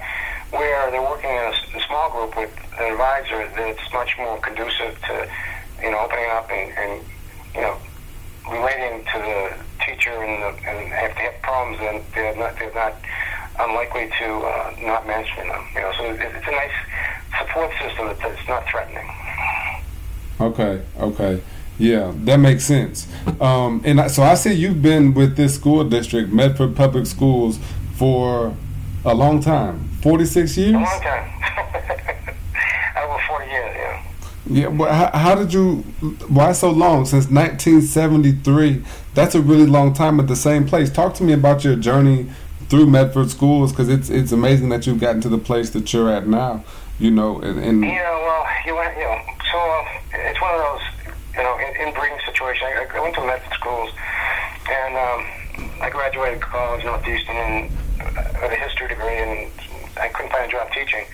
where 0.51 0.91
they're 0.91 1.01
working 1.01 1.29
in 1.29 1.53
a 1.75 1.81
small 1.87 2.09
group 2.11 2.37
with 2.37 2.51
an 2.79 2.91
advisor, 2.91 3.49
that's 3.55 3.91
much 3.93 4.15
more 4.17 4.37
conducive 4.39 4.95
to, 5.07 5.27
you 5.81 5.91
know, 5.91 5.99
opening 5.99 6.29
up 6.31 6.49
and, 6.51 6.71
and 6.77 7.01
you 7.55 7.61
know, 7.61 7.75
relating 8.51 9.03
to 9.05 9.17
the 9.19 9.85
teacher 9.85 10.11
and, 10.11 10.41
the, 10.41 10.69
and 10.69 10.91
if 10.93 11.15
they 11.15 11.23
have 11.23 11.41
problems, 11.41 11.79
then 11.79 12.03
they're 12.13 12.35
not, 12.35 12.57
they're 12.59 12.73
not 12.73 12.95
unlikely 13.59 14.09
to 14.19 14.25
uh, 14.25 14.75
not 14.81 15.07
mention 15.07 15.47
them. 15.47 15.65
You 15.73 15.81
know, 15.81 15.93
so 15.97 16.03
it, 16.05 16.21
it's 16.21 16.47
a 16.47 16.51
nice 16.51 16.71
support 17.39 17.71
system 17.81 18.07
that, 18.07 18.19
that's 18.19 18.47
not 18.47 18.67
threatening. 18.69 19.09
Okay, 20.39 20.81
okay. 20.99 21.41
Yeah, 21.79 22.11
that 22.25 22.37
makes 22.37 22.65
sense. 22.65 23.07
Um, 23.39 23.81
and 23.85 24.01
I, 24.01 24.07
so 24.07 24.23
I 24.23 24.33
see 24.33 24.53
you've 24.53 24.81
been 24.81 25.13
with 25.13 25.35
this 25.37 25.55
school 25.55 25.83
district, 25.83 26.31
Medford 26.31 26.75
Public 26.75 27.05
Schools, 27.05 27.59
for 27.95 28.55
a 29.05 29.13
long 29.13 29.41
time 29.41 29.89
46 30.01 30.57
years? 30.57 30.69
A 30.69 30.73
long 30.73 31.01
time. 31.01 31.33
Over 32.97 33.19
40 33.27 33.51
years, 33.51 33.75
yeah. 34.49 34.69
But 34.69 34.91
how, 34.91 35.17
how 35.17 35.35
did 35.35 35.53
you, 35.53 35.77
why 36.27 36.51
so 36.51 36.71
long? 36.71 37.05
Since 37.05 37.29
1973. 37.29 38.83
That's 39.13 39.35
a 39.35 39.41
really 39.41 39.65
long 39.65 39.93
time 39.93 40.19
at 40.19 40.27
the 40.27 40.35
same 40.35 40.67
place. 40.67 40.89
Talk 40.89 41.13
to 41.15 41.23
me 41.23 41.33
about 41.33 41.63
your 41.63 41.75
journey 41.75 42.27
through 42.69 42.85
Medford 42.85 43.29
schools 43.29 43.71
because 43.71 43.89
it's 43.89 44.09
it's 44.09 44.31
amazing 44.31 44.69
that 44.69 44.85
you've 44.85 44.99
gotten 44.99 45.21
to 45.21 45.29
the 45.29 45.37
place 45.37 45.69
that 45.71 45.91
you're 45.93 46.11
at 46.11 46.27
now. 46.27 46.63
You 46.99 47.11
know, 47.11 47.39
and, 47.41 47.59
and 47.59 47.83
Yeah, 47.83 48.11
well, 48.11 48.45
you 48.65 48.75
went, 48.75 48.97
you 48.97 49.03
know, 49.03 49.21
so 49.51 49.57
uh, 49.57 49.85
it's 50.13 50.41
one 50.41 50.53
of 50.55 50.61
those, 50.61 51.15
you 51.35 51.43
know, 51.43 51.57
in, 51.59 51.87
inbreeding 51.87 52.17
situation. 52.25 52.67
I, 52.67 52.87
I 52.91 52.99
went 52.99 53.15
to 53.15 53.25
Medford 53.25 53.53
schools, 53.53 53.91
and 54.67 54.97
um, 54.97 55.71
I 55.81 55.89
graduated 55.91 56.41
college 56.41 56.83
Northeastern 56.83 57.35
and 57.35 57.71
uh, 58.01 58.23
with 58.41 58.51
a 58.51 58.55
history 58.55 58.87
degree, 58.87 59.17
and 59.17 59.51
I 60.01 60.09
couldn't 60.09 60.31
find 60.31 60.49
a 60.49 60.51
job 60.51 60.71
teaching, 60.71 61.05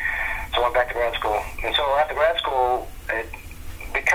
so 0.55 0.59
I 0.59 0.63
went 0.63 0.73
back 0.73 0.87
to 0.87 0.93
grad 0.93 1.13
school. 1.15 1.39
And 1.63 1.75
so 1.75 1.83
after 1.99 2.15
grad 2.15 2.37
school, 2.37 2.87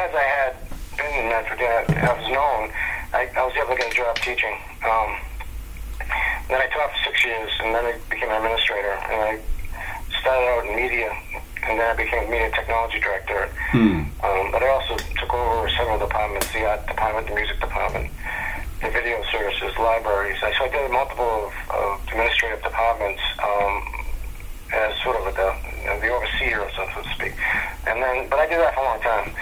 because 0.09 0.25
I 0.25 0.29
had 0.41 0.57
been 0.97 1.13
in 1.21 1.29
Medford, 1.29 1.61
uh, 1.61 2.09
I 2.09 2.13
was 2.17 2.29
known, 2.33 2.73
I, 3.13 3.29
I 3.37 3.45
was 3.45 3.53
able 3.61 3.77
to 3.77 3.81
get 3.81 3.93
a 3.93 3.97
job 3.97 4.17
teaching. 4.17 4.57
Um, 4.85 5.21
then 6.49 6.61
I 6.61 6.67
taught 6.73 6.91
for 6.97 7.01
six 7.05 7.25
years, 7.25 7.53
and 7.61 7.75
then 7.75 7.85
I 7.85 7.93
became 8.09 8.31
an 8.31 8.41
administrator, 8.41 8.97
and 9.13 9.21
I 9.21 9.33
started 10.21 10.49
out 10.49 10.65
in 10.65 10.77
media, 10.77 11.13
and 11.69 11.79
then 11.79 11.85
I 11.85 11.95
became 11.95 12.31
media 12.31 12.51
technology 12.57 13.01
director. 13.01 13.53
Hmm. 13.69 14.09
Um, 14.25 14.51
but 14.51 14.63
I 14.65 14.69
also 14.73 14.97
took 14.97 15.33
over 15.35 15.69
several 15.77 15.99
departments: 15.99 16.49
the 16.53 16.65
art 16.65 16.87
department, 16.87 17.29
the 17.29 17.35
music 17.35 17.61
department, 17.61 18.09
the 18.81 18.89
video 18.89 19.23
services, 19.31 19.77
libraries. 19.77 20.41
I, 20.43 20.57
so 20.57 20.65
I 20.65 20.69
did 20.73 20.91
multiple 20.91 21.53
of, 21.53 21.53
of 21.69 22.01
administrative 22.09 22.65
departments 22.65 23.21
um, 23.45 23.85
as 24.73 24.97
sort 25.05 25.21
of 25.21 25.29
the 25.37 25.53
the 26.01 26.09
overseer, 26.09 26.65
so, 26.77 26.89
so 26.95 27.03
to 27.03 27.09
speak. 27.15 27.35
And 27.87 28.03
then, 28.03 28.29
but 28.29 28.39
I 28.39 28.47
did 28.49 28.61
that 28.61 28.75
for 28.75 28.81
a 28.81 28.85
long 28.85 29.01
time, 29.01 29.33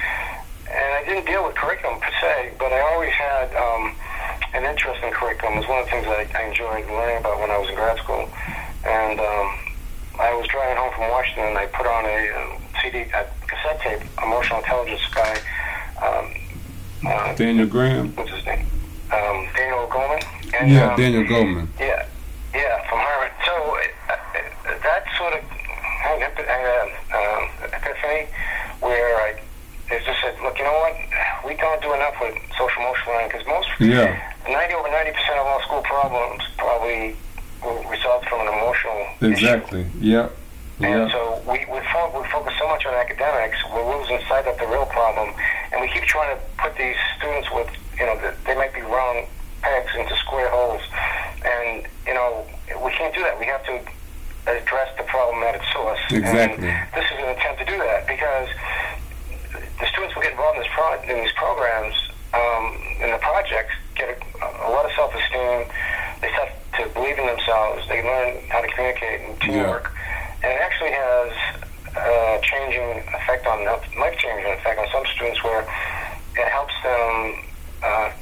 and 0.77 0.89
I 0.95 1.03
didn't 1.09 1.27
deal 1.27 1.45
with 1.45 1.55
curriculum 1.57 1.99
per 2.01 2.13
se, 2.21 2.53
but 2.59 2.73
I 2.73 2.81
always 2.93 3.13
had. 3.13 3.55
Um, 3.57 3.95
an 4.55 4.65
interest 4.65 5.03
in 5.03 5.11
curriculum 5.13 5.57
was 5.59 5.69
one 5.69 5.79
of 5.81 5.85
the 5.85 5.91
things 5.91 6.07
I, 6.07 6.27
I 6.35 6.49
enjoyed 6.49 6.89
learning 6.89 7.19
about 7.19 7.41
when 7.41 7.51
I 7.51 7.59
was 7.59 7.69
in 7.69 7.75
grad 7.75 7.99
school. 7.99 8.29
And 8.87 9.21
um, 9.21 9.49
I 10.19 10.33
was 10.35 10.47
driving 10.49 10.77
home 10.77 10.93
from 10.95 11.11
Washington, 11.11 11.49
and 11.49 11.59
I 11.59 11.67
put 11.67 11.87
on 11.87 12.05
a, 12.07 12.31
uh 12.31 12.59
CD, 12.81 12.99
a 13.13 13.27
cassette 13.47 13.81
tape, 13.81 14.01
Emotional 14.23 14.61
Intelligence 14.61 15.03
guy. 15.15 15.39
Um, 16.01 16.35
uh, 17.07 17.35
Daniel 17.35 17.67
Graham. 17.67 18.15
what's 18.17 18.31
his 18.31 18.45
name? 18.47 18.67
Um, 19.13 19.47
Daniel 19.55 19.87
Goleman. 19.89 20.25
And, 20.59 20.71
Yeah, 20.73 20.93
um, 20.93 21.01
Daniel 21.01 21.25
Goldman. 21.27 21.69
yeah, 21.79 22.07
yeah, 22.55 22.89
from 22.89 22.99
Harvard. 23.01 23.33
So 23.45 23.53
uh, 23.53 24.13
uh, 24.13 24.79
that 24.83 25.05
sort 25.19 25.35
of 25.35 25.41
had 25.45 26.17
an 26.17 26.23
epi- 26.23 26.49
uh, 26.49 27.19
um, 27.19 27.49
epiphany 27.75 28.29
where 28.81 29.17
I 29.21 29.29
it 29.31 29.43
just 30.07 30.21
said, 30.23 30.35
look, 30.43 30.57
you 30.59 30.65
know 30.65 30.79
what? 30.79 30.95
We 31.45 31.55
don't 31.57 31.83
do 31.83 31.93
enough 31.93 32.15
with 32.21 32.35
social 32.57 32.81
emotional 32.83 33.15
learning 33.15 33.29
because 33.35 33.47
most 33.47 33.69
Yeah. 33.81 34.15
90 34.49 34.75
over 34.75 34.89
90 34.89 35.11
percent 35.13 35.39
of 35.39 35.47
all 35.47 35.61
school 35.63 35.83
problems 35.83 36.43
probably 36.57 37.17
will 37.63 37.83
result 37.91 38.25
from 38.31 38.47
an 38.47 38.55
emotional 38.55 39.07
issue. 39.21 39.27
Exactly. 39.27 39.87
Yep. 40.01 40.33
And 40.81 41.11
so 41.11 41.41
we, 41.49 41.65
we, 41.73 41.81
fo- 41.91 42.13
we 42.13 42.23
focus 42.29 42.53
so 42.61 42.69
much 42.69 42.85
on 42.85 42.93
academics, 42.95 43.57
we're 43.73 43.97
losing 43.99 44.21
sight 44.29 44.47
of 44.47 44.59
the 44.59 44.67
real 44.67 44.85
problem. 44.87 45.33
And 45.73 45.81
we 45.81 45.89
keep 45.89 46.05
trying 46.05 46.37
to 46.37 46.43
put 46.59 46.77
these 46.77 46.97
students 47.17 47.49
with, 47.51 47.69
you 47.99 48.05
know, 48.05 48.15
the, 48.21 48.35
they 48.45 48.55
might 48.55 48.75
be 48.75 48.83
round 48.83 49.27
pegs 49.63 49.91
into 49.97 50.15
square 50.17 50.51
holes. 50.51 50.83
And, 51.45 51.87
you 52.07 52.13
know, 52.13 52.45
we 52.85 52.91
can't 52.93 53.15
do 53.15 53.23
that. 53.23 53.39
We 53.41 53.47
have 53.47 53.65
to 53.65 53.81
address 54.47 54.93
the 54.99 55.05
problem 55.05 55.43
at 55.45 55.55
its 55.57 55.65
source. 55.73 55.99
Exactly. 56.11 56.69
And 56.69 56.89
this 56.95 57.07
is 57.11 57.19
an 57.25 57.29
attempt 57.35 57.59
to 57.61 57.65
do 57.65 57.79
that 57.79 58.07
because 58.07 58.49
the 59.81 59.87
students 59.89 60.15
who 60.15 60.21
get 60.21 60.36
involved 60.47 60.57
in, 60.57 60.63
this 60.63 60.73
pro- 60.75 61.17
in 61.17 61.25
these 61.25 61.33
programs, 61.33 61.95
um, 62.35 62.79
in 63.01 63.11
the 63.11 63.19
projects, 63.19 63.75
get 63.95 64.11
a, 64.11 64.69
a 64.69 64.71
lot 64.71 64.85
of 64.85 64.93
self-esteem. 64.93 65.67
They 66.21 66.31
start 66.33 66.51
to 66.79 66.89
believe 66.95 67.19
in 67.19 67.27
themselves. 67.27 67.87
They 67.89 68.03
learn 68.03 68.39
how 68.49 68.61
to 68.61 68.69
communicate 68.69 69.21
and 69.23 69.41
teamwork. 69.41 69.93
And 70.43 70.53
it 70.53 70.61
actually 70.61 70.93
has 70.93 71.33
a 71.97 72.41
changing 72.43 73.03
effect 73.15 73.47
on, 73.47 73.65
life-changing 73.99 74.53
effect 74.53 74.79
on 74.79 74.87
some 74.93 75.05
students 75.15 75.43
where 75.43 75.63
it 75.63 76.49
helps 76.49 76.75
them 76.83 77.45
uh, 77.83 78.13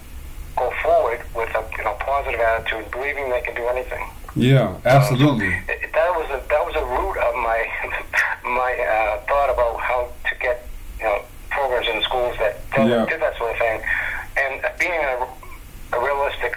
go 0.57 0.73
forward 0.83 1.21
with 1.35 1.51
a 1.55 1.65
you 1.77 1.85
know, 1.85 1.95
positive 2.01 2.41
attitude, 2.41 2.91
believing 2.93 3.31
they 3.31 3.41
can 3.43 3.55
do 3.55 3.67
anything. 3.67 4.07
Yeah, 4.37 4.79
absolutely. 4.85 5.47
Um, 5.47 5.63
so 5.67 5.73
it, 5.73 5.93
that 5.93 6.11
was 6.11 6.27
a 6.31 6.43
that 6.49 6.67
was 6.67 6.75
a 6.75 6.85
root 6.85 7.17
of 7.23 7.35
my 7.37 7.71
my 8.51 8.75
uh, 8.75 9.21
thought 9.27 9.51
about 9.51 9.79
how 9.79 10.11
to 10.29 10.35
get 10.41 10.67
you 10.99 11.05
know 11.05 11.23
programs 11.55 11.87
in 11.87 12.03
schools 12.87 13.09
that, 13.09 13.11
that 13.11 13.11
Yeah. 13.11 13.13
did 13.17 13.21
that 13.23 13.39
sort 13.39 13.51
of 13.53 13.59
thing, 13.59 13.81
and 14.37 14.55
being 14.79 14.93
a, 14.93 15.27
a 15.97 16.01
realistic 16.01 16.57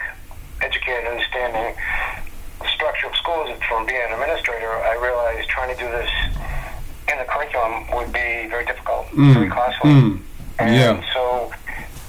educated, 0.61 1.07
understanding 1.07 1.75
the 2.61 2.67
structure 2.69 3.07
of 3.07 3.15
schools 3.15 3.49
from 3.67 3.85
being 3.85 4.01
an 4.01 4.13
administrator, 4.13 4.71
I 4.71 4.95
realized 4.97 5.47
trying 5.49 5.69
to 5.75 5.79
do 5.79 5.89
this 5.91 6.09
in 7.11 7.17
the 7.17 7.25
curriculum 7.25 7.89
would 7.95 8.11
be 8.11 8.47
very 8.49 8.65
difficult, 8.65 9.07
Mm, 9.13 9.33
very 9.33 9.49
costly, 9.49 9.89
mm, 9.91 10.19
and 10.59 10.75
yeah. 10.75 11.01
so. 11.13 11.51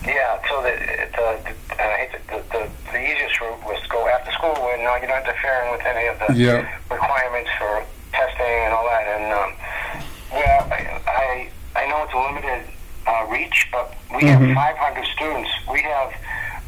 Yeah, 0.07 0.39
so 0.49 0.63
the 0.63 0.73
the, 1.19 1.27
the, 1.45 1.83
I 1.83 2.07
hate 2.07 2.13
the, 2.31 2.39
the 2.55 2.71
the 2.93 3.01
easiest 3.03 3.41
route 3.43 3.61
was 3.67 3.83
to 3.83 3.89
go 3.91 4.07
after 4.09 4.31
school 4.33 4.55
where 4.63 4.79
no, 4.79 4.95
you're 4.97 5.09
not 5.11 5.27
interfering 5.27 5.73
with 5.73 5.85
any 5.85 6.07
of 6.07 6.17
the 6.23 6.33
Yeah. 6.39 6.65
requirements 6.89 7.51
for 7.59 7.85
testing 8.13 8.47
and 8.65 8.73
all 8.73 8.87
that. 8.87 9.05
And 9.05 9.27
um, 9.35 9.53
yeah, 10.33 10.65
I, 10.71 10.81
I 11.11 11.83
I 11.83 11.87
know 11.91 12.05
it's 12.05 12.15
a 12.15 12.23
limited 12.25 12.63
uh, 13.09 13.27
reach, 13.31 13.59
but 13.73 13.87
we 14.15 14.23
Mhm. 14.23 14.55
have 14.55 14.55
500 14.55 15.07
students. 15.17 15.51
We 15.73 15.81
have 15.83 16.11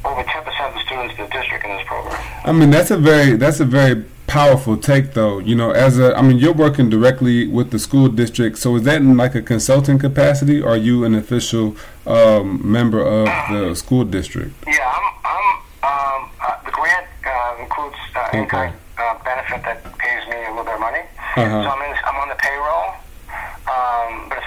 over 0.05 0.23
10% 0.23 0.69
of 0.69 0.75
the 0.75 0.81
students 0.89 1.15
in 1.19 1.25
the 1.27 1.31
district 1.39 1.65
in 1.65 1.71
this 1.77 1.87
program. 1.87 2.19
I 2.45 2.53
mean, 2.53 2.71
that's 2.71 2.91
a 2.91 2.97
very 2.97 3.37
that's 3.43 3.61
a 3.61 3.65
very 3.81 3.97
powerful 4.27 4.77
take, 4.77 5.07
though. 5.15 5.39
You 5.41 5.55
know, 5.61 5.71
as 5.87 5.99
a 5.99 6.17
I 6.19 6.23
mean, 6.23 6.39
you're 6.39 6.59
working 6.67 6.89
directly 6.89 7.47
with 7.47 7.71
the 7.75 7.79
school 7.79 8.09
district. 8.09 8.55
So 8.59 8.77
is 8.77 8.83
that 8.85 8.99
in 9.03 9.17
like 9.17 9.35
a 9.35 9.43
consulting 9.43 9.99
capacity, 9.99 10.57
or 10.63 10.71
are 10.75 10.83
you 10.89 11.05
an 11.09 11.15
official 11.15 11.67
um, 12.07 12.47
member 12.79 13.01
of 13.19 13.27
the 13.53 13.75
school 13.75 14.05
district? 14.05 14.53
Yeah, 14.67 14.97
I'm. 14.97 15.07
I'm 15.33 15.47
um, 15.91 16.21
uh, 16.47 16.57
the 16.67 16.71
grant 16.79 17.07
uh, 17.27 17.63
includes 17.65 17.97
uh, 18.17 18.21
Okay. 18.29 18.39
in-kind 18.39 18.73
uh, 18.99 19.15
benefit 19.25 19.61
that 19.67 19.79
pays 19.99 20.23
me 20.31 20.37
a 20.37 20.51
little 20.51 20.65
bit 20.65 20.75
of 20.75 20.81
money. 20.89 21.03
Uh-huh. 21.37 21.63
So 21.65 21.69
I'm, 21.75 21.83
in, 21.89 21.93
I'm 22.09 22.17
on 22.23 22.29
the 22.29 22.35
payroll, 22.47 22.70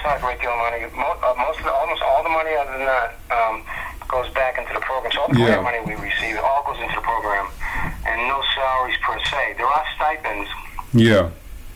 not 0.04 0.18
a 0.18 0.20
great 0.20 0.40
deal 0.40 0.52
of 0.52 0.58
money. 0.60 0.84
Mo- 0.94 1.18
uh, 1.24 1.34
most 1.40 1.58
of 1.58 1.64
the, 1.64 1.72
almost 1.72 2.02
all 2.02 2.22
the 2.22 2.28
money 2.28 2.52
other 2.54 2.76
than 2.76 2.84
that 2.86 3.16
um, 3.32 3.64
goes 4.08 4.28
back 4.36 4.58
into 4.60 4.72
the 4.72 4.80
program. 4.84 5.10
So 5.12 5.20
all 5.24 5.28
the 5.32 5.40
Yeah. 5.40 5.58
grant 5.58 5.64
money 5.64 5.80
we 5.80 5.94
receive 5.96 6.36
all 6.38 6.62
goes 6.68 6.78
into 6.80 6.94
the 6.94 7.00
program, 7.00 7.48
and 8.06 8.28
no 8.28 8.42
salaries 8.54 8.96
per 9.02 9.18
se. 9.24 9.54
There 9.56 9.66
are 9.66 9.84
stipends 9.96 10.48
Yeah, 10.92 11.30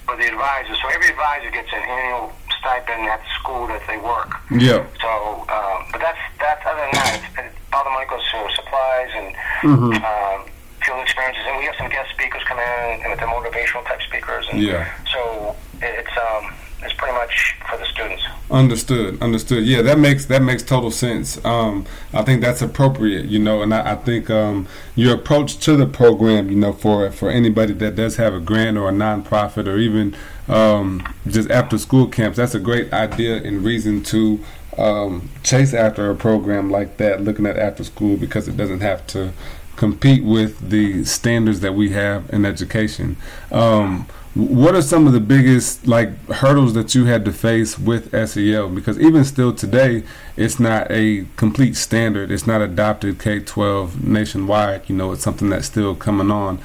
for 0.06 0.16
the 0.16 0.28
advisors. 0.28 0.76
So 0.80 0.88
every 0.92 1.08
advisor 1.08 1.50
gets 1.50 1.72
an 1.72 1.82
annual 1.82 2.32
stipend 2.60 3.08
at 3.08 3.20
the 3.24 3.30
school 3.40 3.66
that 3.68 3.82
they 3.88 3.96
work. 3.98 4.30
yeah, 4.52 4.84
So, 5.00 5.44
um, 5.48 5.88
but 5.90 6.00
that's 6.00 6.20
that's 6.38 6.62
other 6.66 6.80
than 6.84 6.92
that, 6.92 7.10
it's, 7.16 7.38
it, 7.38 7.52
all 7.72 7.84
the 7.84 7.90
money 7.90 8.06
goes 8.06 8.22
to 8.30 8.38
supplies 8.54 9.10
and 9.14 9.28
Mhm. 9.62 9.94
um, 10.04 10.44
field 10.84 11.00
experiences, 11.00 11.42
and 11.46 11.56
we 11.58 11.64
have 11.64 11.74
some 11.76 11.88
guest 11.88 12.10
speakers 12.10 12.42
come 12.44 12.58
in 12.58 13.00
and 13.02 13.10
with 13.10 13.20
the 13.20 13.26
motivational 13.26 13.84
type 13.86 14.00
speakers. 14.02 14.46
And 14.52 14.60
yeah. 14.62 14.86
So 15.12 15.56
it, 15.82 16.04
it's 16.06 16.16
um, 16.18 16.52
it's 16.82 16.94
pretty 16.94 17.14
much 17.14 17.56
for 17.68 17.76
the 17.76 17.84
students. 17.86 18.22
Understood, 18.50 19.20
understood. 19.20 19.64
Yeah, 19.64 19.82
that 19.82 19.98
makes 19.98 20.26
that 20.26 20.42
makes 20.42 20.62
total 20.62 20.90
sense. 20.90 21.44
Um, 21.44 21.86
I 22.12 22.22
think 22.22 22.40
that's 22.40 22.62
appropriate, 22.62 23.26
you 23.26 23.38
know, 23.38 23.62
and 23.62 23.74
I, 23.74 23.92
I 23.92 23.94
think 23.96 24.30
um, 24.30 24.66
your 24.94 25.14
approach 25.14 25.58
to 25.60 25.76
the 25.76 25.86
program, 25.86 26.48
you 26.48 26.56
know, 26.56 26.72
for 26.72 27.10
for 27.10 27.30
anybody 27.30 27.72
that 27.74 27.96
does 27.96 28.16
have 28.16 28.32
a 28.32 28.40
grant 28.40 28.78
or 28.78 28.88
a 28.88 28.92
nonprofit 28.92 29.66
or 29.66 29.76
even 29.76 30.16
um, 30.46 31.06
just 31.26 31.50
after 31.50 31.76
school 31.78 32.06
camps, 32.06 32.36
that's 32.38 32.54
a 32.54 32.60
great 32.60 32.92
idea 32.92 33.36
and 33.36 33.64
reason 33.64 34.02
to 34.04 34.42
um, 34.78 35.28
chase 35.42 35.74
after 35.74 36.08
a 36.10 36.14
program 36.14 36.70
like 36.70 36.96
that, 36.98 37.20
looking 37.22 37.44
at 37.46 37.58
after 37.58 37.84
school 37.84 38.16
because 38.16 38.48
it 38.48 38.56
doesn't 38.56 38.80
have 38.80 39.06
to 39.08 39.32
compete 39.76 40.24
with 40.24 40.70
the 40.70 41.04
standards 41.04 41.60
that 41.60 41.74
we 41.74 41.90
have 41.90 42.28
in 42.30 42.44
education. 42.44 43.16
Um, 43.52 44.06
what 44.38 44.76
are 44.76 44.82
some 44.82 45.08
of 45.08 45.12
the 45.12 45.20
biggest 45.20 45.88
like 45.88 46.16
hurdles 46.28 46.72
that 46.74 46.94
you 46.94 47.06
had 47.06 47.24
to 47.24 47.32
face 47.32 47.76
with 47.76 48.12
SEL? 48.28 48.68
Because 48.68 48.96
even 49.00 49.24
still 49.24 49.52
today, 49.52 50.04
it's 50.36 50.60
not 50.60 50.86
a 50.90 51.26
complete 51.34 51.74
standard. 51.74 52.30
It's 52.30 52.46
not 52.46 52.62
adopted 52.62 53.18
K-12 53.18 54.04
nationwide. 54.04 54.88
You 54.88 54.94
know, 54.94 55.10
it's 55.10 55.24
something 55.24 55.50
that's 55.50 55.66
still 55.66 55.96
coming 55.96 56.30
on. 56.30 56.60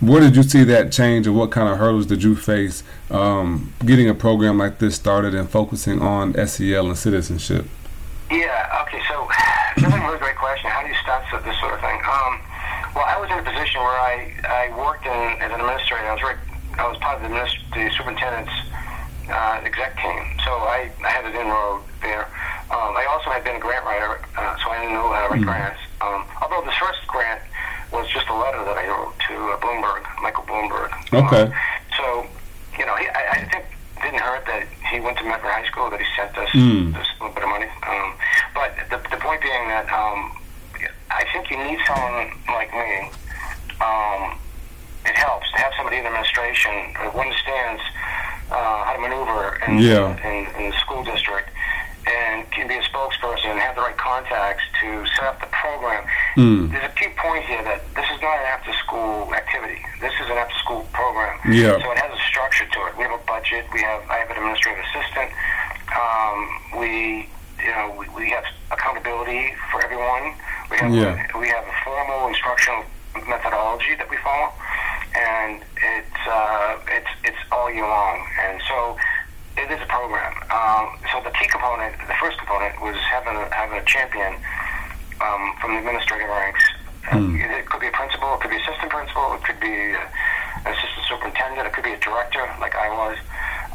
Where 0.00 0.20
did 0.20 0.36
you 0.36 0.42
see 0.42 0.64
that 0.64 0.92
change, 0.92 1.26
and 1.26 1.34
what 1.34 1.50
kind 1.50 1.66
of 1.66 1.78
hurdles 1.78 2.04
did 2.04 2.22
you 2.22 2.36
face 2.36 2.82
um, 3.10 3.72
getting 3.86 4.06
a 4.10 4.14
program 4.14 4.58
like 4.58 4.78
this 4.78 4.94
started 4.94 5.34
and 5.34 5.48
focusing 5.48 6.02
on 6.02 6.34
SEL 6.46 6.86
and 6.88 6.98
citizenship? 6.98 7.64
Yeah. 8.30 8.82
Okay. 8.82 9.00
So 9.08 9.26
that's 9.80 9.94
a 9.94 10.06
really 10.06 10.18
great 10.18 10.36
question. 10.36 10.68
How 10.70 10.82
do 10.82 10.88
you 10.88 10.94
start 10.96 11.24
this 11.42 11.58
sort 11.58 11.72
of 11.72 11.80
thing? 11.80 11.96
Um, 12.04 12.40
well, 12.94 13.06
I 13.08 13.18
was 13.18 13.30
in 13.30 13.38
a 13.38 13.42
position 13.42 13.80
where 13.80 13.96
I, 13.96 14.34
I 14.44 14.76
worked 14.76 15.06
in 15.06 15.40
as 15.40 15.50
an 15.52 15.60
administrator. 15.60 16.04
I 16.04 16.12
was 16.12 16.20
very, 16.20 16.36
I 16.78 16.88
was 16.88 16.98
part 16.98 17.22
of 17.22 17.30
the, 17.30 17.34
the 17.74 17.90
superintendent's 17.96 18.52
uh, 19.30 19.60
exec 19.64 19.96
team, 19.96 20.22
so 20.44 20.50
I, 20.66 20.90
I 21.04 21.08
had 21.08 21.24
an 21.24 21.34
inroad 21.34 21.82
there. 22.02 22.26
Um, 22.70 22.92
I 22.98 23.06
also 23.08 23.30
had 23.30 23.44
been 23.44 23.56
a 23.56 23.60
grant 23.60 23.84
writer, 23.84 24.20
uh, 24.36 24.56
so 24.62 24.70
I 24.70 24.86
knew 24.86 24.98
how 25.12 25.28
to 25.28 25.34
write 25.34 25.42
grants. 25.42 25.80
Um, 26.00 26.24
although 26.42 26.64
this 26.66 26.74
first 26.76 27.00
grant 27.08 27.40
was 27.92 28.08
just 28.10 28.28
a 28.28 28.34
letter 28.34 28.64
that 28.64 28.76
I 28.76 28.86
wrote 28.88 29.14
to 29.30 29.34
uh, 29.54 29.56
Bloomberg, 29.62 30.02
Michael 30.20 30.44
Bloomberg. 30.44 30.90
Okay. 31.14 31.42
Um, 31.48 31.54
so, 31.96 32.26
you 32.78 32.84
know, 32.86 32.96
he, 32.96 33.06
I, 33.08 33.22
I 33.32 33.48
think 33.48 33.64
it 33.64 34.02
didn't 34.02 34.20
hurt 34.20 34.44
that 34.46 34.66
he 34.90 35.00
went 35.00 35.16
to 35.18 35.24
Medford 35.24 35.50
High 35.50 35.66
School, 35.66 35.88
that 35.90 36.00
he 36.00 36.06
sent 36.16 36.36
us 36.36 36.50
Mm. 36.50 36.92
this 36.92 37.06
little 37.20 37.34
bit 37.34 37.44
of 37.44 37.50
money. 37.50 37.66
Um, 37.86 38.14
but 38.54 38.74
the, 38.90 38.98
the 39.10 39.16
point 39.22 39.40
being 39.40 39.68
that 39.68 39.86
um, 39.90 40.36
I 41.10 41.24
think 41.32 41.50
you 41.50 41.56
need 41.56 41.78
someone 41.86 42.30
like 42.48 42.72
me. 42.74 43.10
Um, 43.80 44.38
it 45.06 45.16
helps 45.16 45.50
to 45.52 45.58
have 45.58 45.72
somebody 45.76 45.98
in 45.98 46.06
administration 46.06 46.94
who 46.96 47.18
understands 47.18 47.82
uh, 48.50 48.84
how 48.84 48.92
to 48.94 49.00
maneuver 49.00 49.58
in, 49.68 49.78
Yeah. 49.78 50.16
in, 50.26 50.46
in 50.60 50.70
the 50.70 50.76
school 50.78 51.04
district 51.04 51.50
and 52.06 52.44
can 52.52 52.68
be 52.68 52.76
a 52.76 52.82
spokesperson 52.82 53.46
and 53.56 53.58
have 53.60 53.74
the 53.76 53.80
right 53.80 53.96
contacts 53.96 54.62
to 54.80 55.06
set 55.16 55.24
up 55.24 55.40
the 55.40 55.46
program. 55.48 56.04
Mm. 56.36 56.70
There's 56.70 56.84
a 56.84 56.94
key 57.00 57.08
point 57.16 57.44
here 57.44 57.62
that 57.64 57.80
this 57.96 58.04
is 58.12 58.20
not 58.20 58.36
an 58.36 58.44
after-school 58.52 59.32
activity. 59.34 59.80
This 60.00 60.12
is 60.20 60.28
an 60.28 60.36
after-school 60.36 60.84
program. 60.92 61.40
Yeah. 61.48 61.80
So 61.80 61.90
it 61.92 61.98
has 61.98 62.12
a 62.12 62.22
structure 62.28 62.66
to 62.68 62.78
it. 62.88 62.96
We 62.98 63.04
have 63.08 63.16
a 63.18 63.24
budget. 63.24 63.64
We 63.72 63.80
have 63.80 64.02
I 64.10 64.18
have 64.20 64.28
an 64.30 64.36
administrative 64.36 64.84
assistant. 64.84 65.32
Um, 65.96 66.36
we 66.80 67.28
you 67.64 67.72
know 67.72 67.94
we, 67.96 68.04
we 68.12 68.28
have 68.36 68.44
accountability 68.70 69.54
for 69.72 69.80
everyone. 69.82 70.36
We 70.70 70.76
have 70.84 70.92
Yeah. 70.92 71.16
we 71.40 71.48
have 71.48 71.64
a 71.64 71.74
formal 71.84 72.28
instructional 72.28 72.84
methodology 73.28 73.94
that 73.96 74.10
we 74.10 74.16
follow, 74.18 74.52
and 75.14 75.62
it's 75.82 76.20
uh, 76.28 76.76
it's 76.88 77.10
it's 77.24 77.38
all 77.52 77.70
year 77.72 77.86
long. 77.86 78.26
And 78.42 78.60
so 78.68 78.96
it 79.56 79.70
is 79.70 79.80
a 79.80 79.86
program. 79.86 80.34
Um, 80.50 80.98
so 81.12 81.22
the 81.22 81.30
key 81.30 81.46
component, 81.46 81.94
the 82.08 82.14
first 82.20 82.38
component, 82.38 82.80
was 82.82 82.96
having 83.06 83.36
a, 83.36 83.46
having 83.54 83.78
a 83.78 83.84
champion 83.84 84.34
um, 85.22 85.54
from 85.60 85.72
the 85.74 85.78
administrative 85.78 86.28
ranks. 86.28 86.64
Uh, 87.12 87.18
It 87.38 87.66
could 87.70 87.80
be 87.80 87.86
a 87.88 87.92
principal, 87.92 88.34
it 88.34 88.40
could 88.40 88.50
be 88.50 88.56
assistant 88.56 88.90
principal, 88.90 89.34
it 89.34 89.44
could 89.44 89.60
be 89.60 89.92
uh, 89.94 90.00
an 90.66 90.72
assistant 90.72 91.04
superintendent, 91.06 91.66
it 91.68 91.72
could 91.72 91.84
be 91.84 91.92
a 91.92 92.00
director, 92.00 92.42
like 92.60 92.74
I 92.74 92.88
was. 92.90 93.16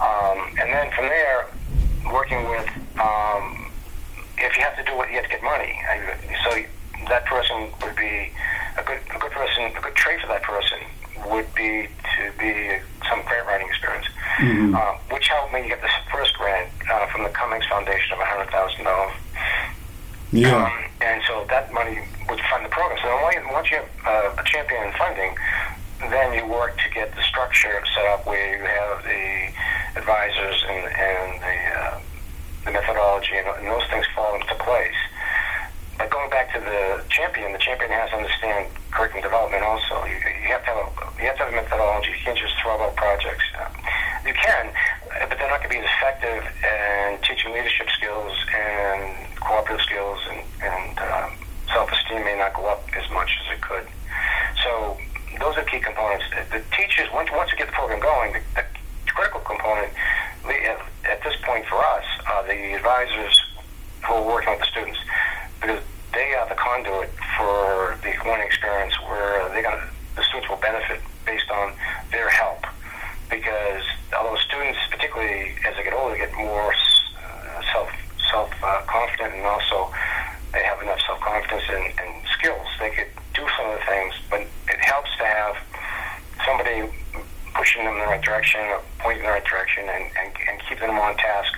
Um, 0.02 0.38
and 0.60 0.68
then 0.74 0.92
from 0.92 1.06
there, 1.08 1.46
working 2.12 2.50
with, 2.50 2.68
um, 3.00 3.70
if 4.38 4.58
you 4.58 4.64
have 4.64 4.76
to 4.78 4.84
do 4.84 5.00
it, 5.04 5.10
you 5.12 5.16
have 5.22 5.26
to 5.26 5.30
get 5.32 5.44
money. 5.44 5.78
I- 5.88 6.18
So 6.44 6.58
that 7.08 7.26
person 7.26 7.72
would 7.86 7.96
be 7.96 8.32
a 8.78 8.84
good, 8.84 9.00
a 9.16 9.20
good 9.20 9.32
person, 9.32 9.64
a 9.78 9.82
good 9.82 9.96
trait 9.96 10.20
for 10.22 10.28
that 10.28 10.42
person 10.44 10.80
would 11.30 11.54
be 11.56 11.88
to 12.18 12.32
be 12.40 12.78
some 13.08 13.22
grant 13.24 13.48
writing 13.48 13.68
experience, 13.68 14.08
Mhm. 14.40 14.76
uh, 14.76 14.94
which 15.14 15.28
helped 15.28 15.54
me 15.54 15.68
get 15.68 15.82
this 15.82 15.92
first 16.12 16.38
grant 16.38 16.70
uh, 16.92 17.06
from 17.08 17.24
the 17.24 17.30
Cummings 17.30 17.66
Foundation 17.68 18.14
of 18.14 18.20
$100,000. 18.20 19.12
Yeah. 20.32 20.56
Um, 20.56 20.86
and 21.02 21.22
so 21.28 21.46
that 21.50 21.72
money 21.74 22.00
would 22.30 22.40
fund 22.52 22.64
the 22.66 22.70
program. 22.70 23.00
So 23.02 23.10
once 23.24 23.36
you- 23.36 23.50
once 23.52 23.72
you 23.72 23.78
have 24.04 24.36
uh, 24.36 24.42
a 24.42 24.44
champion 24.44 24.84
in 24.84 24.92
funding, 24.94 25.36
then 26.10 26.34
you 26.34 26.46
work 26.46 26.78
to 26.78 26.90
get 26.90 27.16
the 27.16 27.22
structure 27.24 27.82
set 27.96 28.06
up 28.08 28.26
where 28.26 28.58
you 28.58 28.64
have 28.64 29.04
the 29.04 29.52
advisors 30.00 30.64
and, 30.70 30.86
and 30.86 31.42
the, 31.42 31.80
uh, 31.80 32.00
the 32.66 32.72
methodology, 32.72 33.36
and, 33.38 33.48
and 33.48 33.68
those 33.68 33.86
things 33.90 34.06
fall 34.16 34.36
into 34.36 34.54
place. 34.56 34.96
But 35.98 36.10
going 36.12 36.30
back 36.30 36.54
to 36.54 36.60
the 36.62 37.04
champion, 37.10 37.52
the 37.52 37.58
champion 37.58 37.92
has 37.92 38.10
to 38.12 38.18
understand 38.18 38.68
curriculum 38.92 39.24
development 39.24 39.64
also. 39.64 40.06
You, 40.06 40.14
you 40.16 40.48
have 40.54 40.62
to 40.64 40.70
have 40.72 40.78
a 40.78 40.92
you 41.20 41.28
have 41.28 41.38
to 41.38 41.44
have 41.44 41.54
a 41.54 41.56
methodology. 41.56 42.12
You 42.12 42.24
can't 42.24 42.38
just 42.38 42.56
throw 42.62 42.80
out 42.80 42.96
projects. 42.96 43.44
You 44.26 44.34
can, 44.34 44.72
but 45.28 45.38
they're 45.38 45.50
not 45.52 45.60
going 45.60 45.70
to 45.72 45.76
be 45.76 45.84
as 45.84 45.90
effective 46.00 46.44
in 46.64 47.20
teaching 47.24 47.52
leadership 47.52 47.88
skills 47.92 48.34
and 48.56 49.16
cooperative 49.40 49.84
skills, 49.84 50.20
and, 50.32 50.42
and 50.64 51.00
um, 51.00 51.32
self-esteem 51.74 52.24
may 52.24 52.38
not 52.38 52.54
go 52.54 52.68
up 52.68 52.84
as 52.96 53.10
much 53.12 53.32
as 53.44 53.58
it 53.58 53.62
could. 53.62 53.88
So 54.64 54.98
those 55.40 55.58
are 55.58 55.64
key 55.64 55.80
components. 55.80 56.26
The 56.52 56.64
teachers, 56.76 57.08
once 57.14 57.30
once 57.32 57.52
you 57.52 57.58
get 57.58 57.68
the 57.68 57.74
program 57.74 58.00
going, 58.00 58.34
the, 58.34 58.42
the 58.56 59.12
critical 59.12 59.42
component 59.42 59.92
at 61.10 61.24
this 61.24 61.36
point 61.44 61.66
for 61.66 61.78
us 61.84 62.06
are 62.28 62.46
the 62.48 62.76
advisors 62.76 63.36
who 64.08 64.14
are 64.14 64.26
working 64.26 64.52
with 64.52 64.60
the 64.60 64.66
students 64.68 65.00
because 65.60 65.82
they 66.14 66.34
are 66.34 66.48
the 66.48 66.56
conduit 66.56 67.10
for 67.38 67.98
the 68.02 68.14
learning 68.26 68.48
experience 68.48 68.94
where 69.04 69.50
they 69.50 69.62
got 69.62 69.80
the 70.16 70.24
students 70.24 70.50
will 70.50 70.58
benefit 70.58 71.00
based 71.26 71.50
on 71.52 71.74
their 72.12 72.30
help. 72.30 72.66
Because 73.30 73.84
although 74.18 74.36
students, 74.42 74.80
particularly 74.90 75.54
as 75.68 75.76
they 75.78 75.84
get 75.84 75.94
older, 75.94 76.18
get 76.18 76.34
more 76.34 76.74
uh, 76.74 77.62
self 77.74 77.90
self 78.32 78.52
uh, 78.64 78.82
confident 78.88 79.36
and 79.36 79.46
also 79.46 79.92
they 80.54 80.64
have 80.64 80.82
enough 80.82 81.00
self 81.06 81.20
confidence 81.22 81.64
and, 81.70 81.86
and 82.00 82.12
skills, 82.38 82.68
they 82.80 82.90
could 82.90 83.08
do 83.36 83.46
some 83.58 83.70
of 83.70 83.80
the 83.80 83.86
things. 83.86 84.14
But 84.30 84.42
it 84.42 84.80
helps 84.82 85.10
to 85.18 85.26
have 85.26 85.56
somebody 86.46 86.90
pushing 87.54 87.84
them 87.84 87.94
in 87.96 88.00
the 88.00 88.08
right 88.08 88.22
direction, 88.22 88.60
pointing 89.00 89.20
in 89.20 89.26
the 89.26 89.32
right 89.32 89.46
direction, 89.46 89.84
and, 89.84 90.06
and, 90.18 90.32
and 90.48 90.62
keeping 90.68 90.88
them 90.88 90.98
on 90.98 91.16
task 91.18 91.54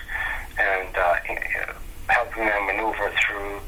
and 0.58 0.96
uh, 0.96 1.14
helping 2.08 2.44
them 2.44 2.66
maneuver 2.66 3.10
through 3.22 3.60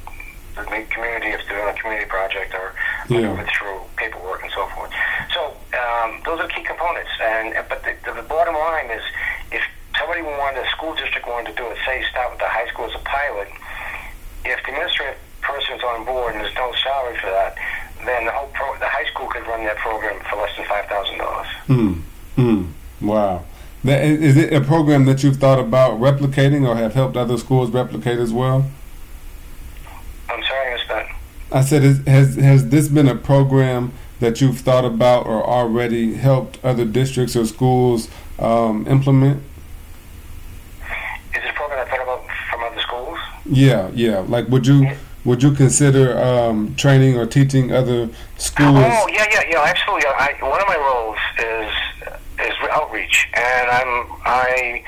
the 0.54 0.62
community 0.90 1.28
if 1.28 1.42
doing 1.48 1.66
a 1.66 1.74
community 1.74 2.08
project 2.08 2.54
or 2.54 2.74
yeah. 3.08 3.46
through 3.58 3.80
paperwork 3.96 4.42
and 4.42 4.52
so 4.54 4.66
forth. 4.74 4.90
So 5.34 5.54
um, 5.78 6.22
those 6.24 6.40
are 6.40 6.43
key 6.54 6.62
components. 6.62 7.10
And 7.20 7.54
but 7.68 7.82
the, 7.82 7.94
the, 8.04 8.22
the 8.22 8.26
bottom 8.28 8.54
line 8.54 8.90
is, 8.90 9.02
if 9.52 9.62
somebody 9.98 10.22
wanted, 10.22 10.64
a 10.64 10.68
school 10.70 10.94
district 10.94 11.26
wanted 11.26 11.56
to 11.56 11.56
do 11.62 11.66
it, 11.70 11.78
say 11.84 12.04
start 12.10 12.30
with 12.30 12.40
the 12.40 12.48
high 12.48 12.68
school 12.68 12.86
as 12.86 12.94
a 12.94 13.04
pilot, 13.04 13.48
if 14.44 14.62
the 14.62 14.70
administrative 14.70 15.18
person's 15.42 15.82
on 15.82 16.04
board 16.04 16.34
and 16.34 16.44
there's 16.44 16.54
no 16.54 16.72
salary 16.82 17.16
for 17.18 17.30
that, 17.30 17.56
then 18.04 18.24
the 18.26 18.32
whole 18.32 18.48
pro, 18.54 18.78
the 18.78 18.88
high 18.88 19.04
school 19.10 19.28
could 19.28 19.46
run 19.46 19.64
that 19.64 19.76
program 19.76 20.20
for 20.30 20.36
less 20.36 20.56
than 20.56 20.66
five 20.66 20.86
thousand 20.86 21.18
dollars. 21.18 21.46
Hmm. 21.66 21.92
Hmm. 22.36 22.64
Wow. 23.00 23.44
Is 23.84 24.38
it 24.38 24.52
a 24.52 24.62
program 24.62 25.04
that 25.04 25.22
you've 25.22 25.36
thought 25.36 25.58
about 25.58 26.00
replicating 26.00 26.66
or 26.66 26.74
have 26.74 26.94
helped 26.94 27.18
other 27.18 27.36
schools 27.36 27.70
replicate 27.70 28.18
as 28.18 28.32
well? 28.32 28.70
I'm 30.30 30.42
sorry, 30.42 30.78
Mr. 30.78 31.14
I 31.52 31.60
said, 31.60 31.82
has 32.06 32.36
has 32.36 32.68
this 32.70 32.88
been 32.88 33.08
a 33.08 33.14
program 33.14 33.92
that 34.24 34.40
you've 34.40 34.60
thought 34.60 34.86
about 34.86 35.26
or 35.26 35.44
already 35.44 36.14
helped 36.14 36.58
other 36.64 36.86
districts 36.86 37.36
or 37.36 37.44
schools 37.44 38.08
um, 38.38 38.86
implement? 38.88 39.42
Is 41.34 41.42
it 41.44 41.50
a 41.50 41.52
program 41.52 41.80
I've 41.80 41.88
thought 41.88 42.02
about 42.02 42.24
from 42.50 42.62
other 42.64 42.80
schools? 42.80 43.18
Yeah, 43.44 43.90
yeah. 43.94 44.18
Like, 44.20 44.48
would 44.48 44.66
you 44.66 44.84
yeah. 44.84 44.96
would 45.24 45.42
you 45.42 45.52
consider 45.52 46.18
um, 46.18 46.74
training 46.76 47.18
or 47.18 47.26
teaching 47.26 47.72
other 47.72 48.08
schools? 48.38 48.80
Oh, 48.80 49.06
yeah, 49.12 49.26
yeah, 49.30 49.42
yeah. 49.50 49.62
Absolutely. 49.62 50.06
I, 50.06 50.34
one 50.40 50.60
of 50.60 50.68
my 50.68 50.78
roles 50.88 51.20
is 51.38 52.48
is 52.48 52.54
outreach, 52.72 53.28
and 53.34 53.70
I'm 53.70 54.06
I. 54.24 54.82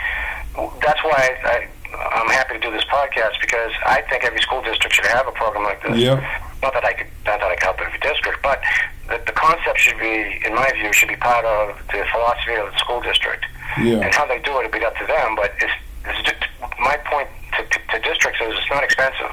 That's 0.81 1.03
why 1.05 1.37
I, 1.45 1.69
I'm 2.17 2.29
happy 2.29 2.55
to 2.55 2.61
do 2.61 2.71
this 2.71 2.85
podcast 2.85 3.39
because 3.41 3.73
I 3.85 4.03
think 4.09 4.25
every 4.25 4.41
school 4.41 4.63
district 4.63 4.95
should 4.95 5.05
have 5.07 5.27
a 5.29 5.33
program 5.33 5.65
like 5.65 5.83
this. 5.83 5.99
Yep. 5.99 6.23
Not 6.63 6.73
that 6.73 6.85
I 6.85 6.93
could, 6.95 7.07
not 7.27 7.41
that 7.41 7.51
I 7.51 7.55
can 7.57 7.65
help 7.65 7.81
every 7.81 7.99
district, 7.99 8.43
but 8.43 8.63
the, 9.09 9.23
the 9.27 9.33
concept 9.33 9.79
should 9.79 9.99
be, 9.99 10.41
in 10.45 10.55
my 10.55 10.71
view, 10.73 10.93
should 10.93 11.09
be 11.09 11.17
part 11.17 11.45
of 11.45 11.77
the 11.89 12.05
philosophy 12.13 12.55
of 12.55 12.73
the 12.73 12.79
school 12.79 13.01
district. 13.01 13.45
Yeah. 13.79 14.05
And 14.05 14.15
how 14.15 14.27
they 14.27 14.39
do 14.41 14.59
it, 14.59 14.67
it'll 14.67 14.79
be 14.79 14.85
up 14.85 14.97
to 14.97 15.07
them. 15.07 15.37
But 15.37 15.53
it's, 15.61 15.73
it's 16.07 16.23
just, 16.23 16.43
my 16.81 16.97
point 17.07 17.29
to, 17.57 17.63
to, 17.65 17.79
to 17.93 17.97
districts 18.03 18.41
is 18.41 18.55
it's 18.57 18.71
not 18.71 18.85
expensive. 18.85 19.33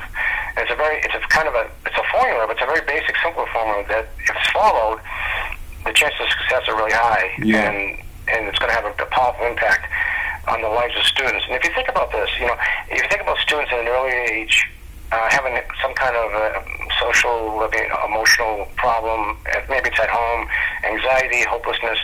it's 0.58 0.72
a 0.72 0.76
very, 0.76 0.98
it's 1.02 1.16
a 1.16 1.22
kind 1.30 1.48
of 1.48 1.56
a, 1.56 1.70
it's 1.86 1.98
a 1.98 2.06
formula, 2.12 2.46
but 2.48 2.58
it's 2.58 2.66
a 2.66 2.70
very 2.70 2.86
basic, 2.86 3.16
simple 3.24 3.46
formula 3.54 3.84
that 3.90 4.10
if 4.20 4.36
it's 4.36 4.52
followed, 4.52 5.00
the 5.86 5.94
chances 5.94 6.20
of 6.22 6.30
success 6.30 6.64
are 6.68 6.76
really 6.76 6.94
high, 6.94 7.32
yeah. 7.44 7.70
and 7.70 8.00
and 8.32 8.48
it's 8.48 8.58
going 8.58 8.72
to 8.72 8.76
have 8.76 8.86
a, 8.88 8.96
a 9.04 9.06
powerful 9.12 9.46
impact 9.46 9.84
on 10.48 10.62
the 10.62 10.68
lives 10.68 10.96
of 10.96 11.04
students. 11.04 11.44
And 11.48 11.56
if 11.56 11.64
you 11.64 11.72
think 11.76 11.90
about 11.90 12.12
this, 12.12 12.30
you 12.40 12.48
know, 12.48 12.56
if 12.90 13.02
you 13.02 13.08
think 13.10 13.22
about 13.22 13.38
students 13.40 13.72
at 13.72 13.80
an 13.80 13.88
early 13.88 14.16
age 14.32 14.64
uh, 15.14 15.30
having 15.30 15.54
some 15.82 15.94
kind 15.94 16.16
of 16.16 16.34
a 16.34 16.66
social, 17.00 17.62
emotional 18.06 18.68
problem, 18.76 19.38
maybe 19.70 19.90
it's 19.90 20.00
at 20.00 20.10
home, 20.10 20.48
anxiety, 20.84 21.44
hopelessness, 21.46 22.00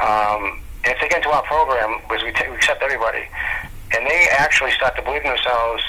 um, 0.00 0.60
and 0.84 0.94
if 0.94 1.00
they 1.00 1.08
get 1.08 1.18
into 1.18 1.28
our 1.28 1.42
program, 1.42 2.00
because 2.08 2.22
we, 2.22 2.32
t- 2.32 2.48
we 2.48 2.56
accept 2.56 2.82
everybody, 2.82 3.28
and 3.94 4.06
they 4.06 4.28
actually 4.38 4.70
start 4.72 4.96
to 4.96 5.02
believe 5.02 5.20
in 5.22 5.28
themselves 5.28 5.82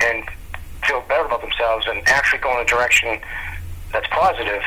and 0.00 0.24
feel 0.84 1.00
better 1.08 1.24
about 1.24 1.40
themselves 1.40 1.86
and 1.88 2.06
actually 2.08 2.40
go 2.40 2.52
in 2.52 2.60
a 2.60 2.68
direction 2.68 3.18
that's 3.92 4.06
positive 4.08 4.62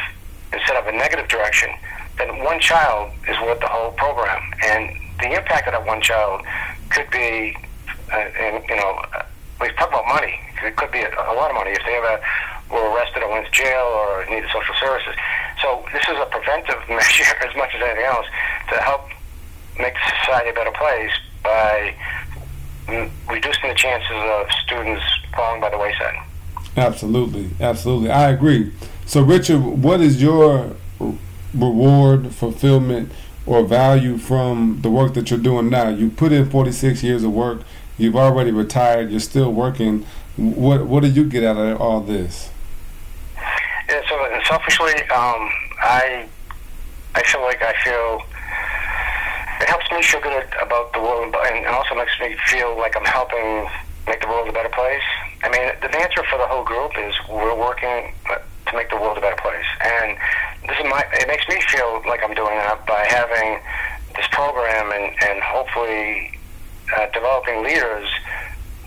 instead 0.52 0.76
of 0.78 0.88
a 0.88 0.92
negative 0.92 1.28
direction, 1.28 1.70
then 2.18 2.44
one 2.44 2.60
child 2.60 3.12
is 3.30 3.38
worth 3.42 3.60
the 3.60 3.68
whole 3.68 3.92
program. 3.92 4.42
And 4.66 4.90
the 5.20 5.34
impact 5.38 5.68
of 5.68 5.74
that 5.74 5.86
one 5.86 6.02
child 6.02 6.42
could 6.90 7.10
be, 7.12 7.56
uh, 8.12 8.26
in, 8.40 8.64
you 8.68 8.76
know, 8.78 9.04
we 9.60 9.70
talk 9.74 9.90
about 9.90 10.08
money. 10.08 10.40
It 10.64 10.76
could 10.76 10.92
be 10.92 11.02
a, 11.02 11.10
a 11.10 11.36
lot 11.36 11.50
of 11.50 11.56
money 11.56 11.72
if 11.72 11.84
they 11.86 11.96
ever 11.96 12.22
were 12.72 12.90
arrested 12.94 13.24
or 13.24 13.32
went 13.32 13.46
to 13.46 13.52
jail 13.52 13.86
or 13.86 14.26
needed 14.30 14.50
social 14.52 14.76
services. 14.80 15.16
So 15.62 15.86
this 15.94 16.04
is 16.04 16.18
a 16.18 16.28
preventive 16.30 16.82
measure 16.90 17.36
as 17.46 17.56
much 17.56 17.74
as 17.76 17.82
anything 17.82 18.06
else 18.06 18.26
to 18.70 18.82
help 18.82 19.10
make 19.80 19.94
society 20.22 20.50
a 20.50 20.54
better 20.54 20.72
place 20.72 21.12
by 21.44 21.96
reducing 23.30 23.70
the 23.70 23.76
chances 23.76 24.12
of 24.12 24.48
students 24.66 25.04
falling 25.36 25.62
by 25.62 25.70
the 25.70 25.78
wayside. 25.78 26.16
Absolutely, 26.76 27.50
absolutely. 27.60 28.10
I 28.10 28.30
agree. 28.30 28.72
So, 29.06 29.22
Richard, 29.22 29.60
what 29.60 30.02
is 30.02 30.22
your 30.22 30.76
reward, 31.54 32.34
fulfillment, 32.34 33.12
or 33.46 33.64
value 33.64 34.18
from 34.18 34.80
the 34.82 34.90
work 34.90 35.14
that 35.16 35.30
you're 35.32 35.40
doing 35.40 35.70
now? 35.70 35.90
You 35.90 36.10
put 36.10 36.32
in 36.32 36.50
46 36.50 37.04
years 37.04 37.24
of 37.24 37.32
work. 37.32 37.62
You've 37.98 38.16
already 38.16 38.52
retired. 38.52 39.10
You're 39.10 39.20
still 39.20 39.52
working. 39.52 40.06
What 40.36 40.86
What 40.86 41.04
do 41.04 41.10
you 41.10 41.24
get 41.24 41.44
out 41.44 41.58
of 41.58 41.82
all 41.82 42.02
this? 42.02 42.50
Yeah, 43.90 44.02
so 44.08 44.42
selfishly, 44.48 44.94
um, 45.10 45.50
I 45.82 46.28
I 47.16 47.24
feel 47.24 47.42
like 47.42 47.62
I 47.62 47.74
feel 47.84 48.22
it 49.62 49.68
helps 49.68 49.90
me 49.92 50.04
feel 50.04 50.22
good 50.22 50.46
about 50.62 50.94
the 50.94 51.02
world, 51.02 51.36
and 51.36 51.66
also 51.66 51.96
makes 51.96 52.12
me 52.20 52.36
feel 52.46 52.78
like 52.78 52.96
I'm 52.96 53.06
helping 53.06 53.68
make 54.06 54.22
the 54.22 54.28
world 54.28 54.48
a 54.48 54.52
better 54.52 54.70
place. 54.70 55.02
I 55.44 55.50
mean, 55.50 55.72
the 55.82 55.98
answer 55.98 56.24
for 56.30 56.38
the 56.38 56.48
whole 56.48 56.64
group 56.64 56.92
is 56.98 57.14
we're 57.30 57.58
working 57.58 58.14
to 58.68 58.76
make 58.76 58.90
the 58.90 58.98
world 58.98 59.18
a 59.18 59.22
better 59.22 59.42
place. 59.42 59.66
And 59.82 60.18
this 60.68 60.78
is 60.80 60.86
my, 60.86 61.04
it 61.14 61.28
makes 61.28 61.48
me 61.48 61.62
feel 61.68 62.02
like 62.08 62.24
I'm 62.24 62.34
doing 62.34 62.56
that 62.58 62.86
by 62.86 63.06
having 63.08 63.60
this 64.16 64.28
program 64.32 64.92
and, 64.92 65.16
and 65.24 65.42
hopefully 65.44 66.37
uh, 66.96 67.08
developing 67.12 67.64
leaders 67.64 68.10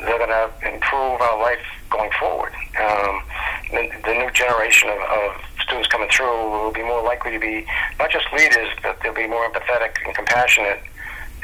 that 0.01 0.11
are 0.11 0.19
going 0.19 0.31
to 0.31 0.75
improve 0.75 1.21
our 1.21 1.39
life 1.39 1.61
going 1.91 2.11
forward. 2.19 2.53
Um, 2.81 3.23
the, 3.71 3.91
the 4.05 4.15
new 4.15 4.31
generation 4.31 4.89
of, 4.89 4.99
of 4.99 5.43
students 5.63 5.89
coming 5.89 6.09
through 6.09 6.51
will 6.51 6.73
be 6.73 6.83
more 6.83 7.03
likely 7.03 7.33
to 7.33 7.39
be 7.39 7.67
not 7.99 8.11
just 8.11 8.27
leaders, 8.33 8.69
but 8.83 8.99
they'll 9.03 9.15
be 9.15 9.27
more 9.27 9.49
empathetic 9.51 9.97
and 10.05 10.15
compassionate 10.15 10.81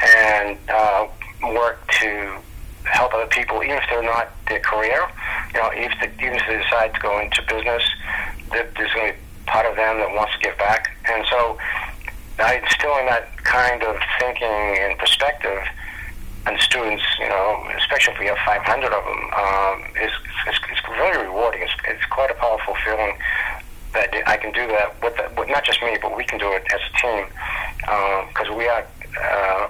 and 0.01 0.57
uh, 0.69 1.07
work 1.53 1.79
to 1.99 2.37
help 2.83 3.13
other 3.13 3.27
people, 3.27 3.61
even 3.63 3.77
if 3.77 3.83
they're 3.89 4.01
not 4.01 4.29
their 4.47 4.59
career. 4.59 5.07
You 5.53 5.61
know, 5.61 5.71
even 5.73 5.91
if 5.91 5.99
they, 5.99 6.25
even 6.25 6.37
if 6.37 6.47
they 6.47 6.57
decide 6.57 6.93
to 6.93 6.99
go 6.99 7.19
into 7.19 7.41
business, 7.43 7.83
there's 8.51 8.93
going 8.93 9.13
to 9.13 9.13
be 9.13 9.19
part 9.45 9.65
of 9.65 9.75
them 9.75 9.97
that 9.99 10.09
wants 10.13 10.33
to 10.33 10.39
give 10.39 10.57
back. 10.57 10.95
And 11.09 11.25
so, 11.29 11.57
instilling 12.39 13.07
that 13.07 13.35
kind 13.43 13.83
of 13.83 13.97
thinking 14.19 14.47
and 14.47 14.97
perspective 14.97 15.59
and 16.47 16.59
students, 16.61 17.03
you 17.19 17.27
know, 17.27 17.67
especially 17.77 18.13
if 18.13 18.19
we 18.19 18.25
have 18.27 18.37
500 18.45 18.93
of 18.93 19.03
them, 19.03 19.21
um, 19.35 19.83
is, 20.01 20.11
is, 20.47 20.55
is 20.71 20.79
very 20.95 21.27
rewarding. 21.27 21.61
It's, 21.61 21.73
it's 21.87 22.05
quite 22.05 22.31
a 22.31 22.35
powerful 22.35 22.75
feeling 22.85 23.17
that 23.93 24.09
I 24.25 24.37
can 24.37 24.53
do 24.53 24.65
that 24.67 25.01
with, 25.03 25.15
the, 25.17 25.29
with 25.37 25.49
not 25.49 25.65
just 25.65 25.81
me, 25.81 25.97
but 26.01 26.15
we 26.15 26.23
can 26.23 26.39
do 26.39 26.51
it 26.53 26.63
as 26.73 26.79
a 26.79 26.93
team 27.01 27.25
because 28.31 28.49
um, 28.49 28.57
we 28.57 28.67
are. 28.67 28.85
Uh, 29.19 29.67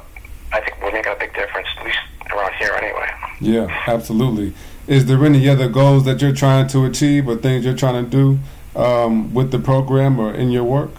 I 0.54 0.62
think 0.62 0.82
we're 0.82 0.92
making 0.92 1.12
a 1.12 1.16
big 1.16 1.34
difference, 1.34 1.68
at 1.78 1.86
least 1.86 1.98
around 2.32 2.54
here, 2.54 2.74
anyway. 2.74 3.10
Yeah, 3.42 3.84
absolutely. 3.88 4.54
Is 4.88 5.06
there 5.06 5.24
any 5.26 5.48
other 5.50 5.68
goals 5.68 6.06
that 6.06 6.22
you're 6.22 6.34
trying 6.34 6.68
to 6.68 6.86
achieve 6.86 7.28
or 7.28 7.36
things 7.36 7.66
you're 7.66 7.76
trying 7.76 8.06
to 8.06 8.10
do 8.10 8.40
um, 8.80 9.34
with 9.34 9.52
the 9.52 9.60
program 9.60 10.20
or 10.20 10.34
in 10.34 10.52
your 10.52 10.64
work? 10.64 10.92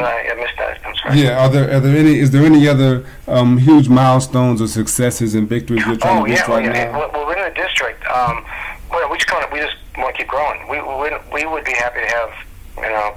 Is 0.00 0.06
there 0.06 0.18
any 0.18 0.28
other 0.28 0.32
goals? 0.32 0.32
Is 0.32 0.32
I, 0.32 0.40
missed 0.40 0.58
that. 0.58 0.86
I'm 0.86 0.96
sorry. 0.96 1.20
Yeah, 1.20 1.44
are 1.44 1.48
there 1.48 1.76
are 1.76 1.80
there 1.80 1.96
any 1.96 2.18
is 2.18 2.30
there 2.30 2.44
any 2.44 2.68
other 2.68 3.06
um, 3.28 3.58
huge 3.58 3.88
milestones 3.88 4.60
or 4.60 4.68
successes 4.68 5.34
and 5.34 5.48
victories 5.48 5.84
you're 5.86 5.96
trying 5.96 6.22
oh, 6.22 6.24
to 6.24 6.30
reach 6.30 6.40
yeah, 6.40 6.50
right 6.50 6.66
well, 6.66 6.74
yeah. 6.74 6.92
now? 6.92 6.98
Well, 6.98 7.10
well, 7.12 7.26
within 7.26 7.44
the 7.44 7.54
district, 7.54 8.06
um, 8.06 8.44
well, 8.90 9.10
we 9.10 9.16
just 9.16 9.28
kind 9.28 9.44
of, 9.44 9.52
we 9.52 9.60
just 9.60 9.76
want 9.96 10.14
to 10.14 10.18
keep 10.18 10.28
growing. 10.28 10.68
We, 10.68 10.80
we 10.80 11.10
we 11.32 11.46
would 11.46 11.64
be 11.64 11.72
happy 11.72 12.00
to 12.00 12.06
have 12.06 12.30
you 12.76 12.90
know 12.90 13.16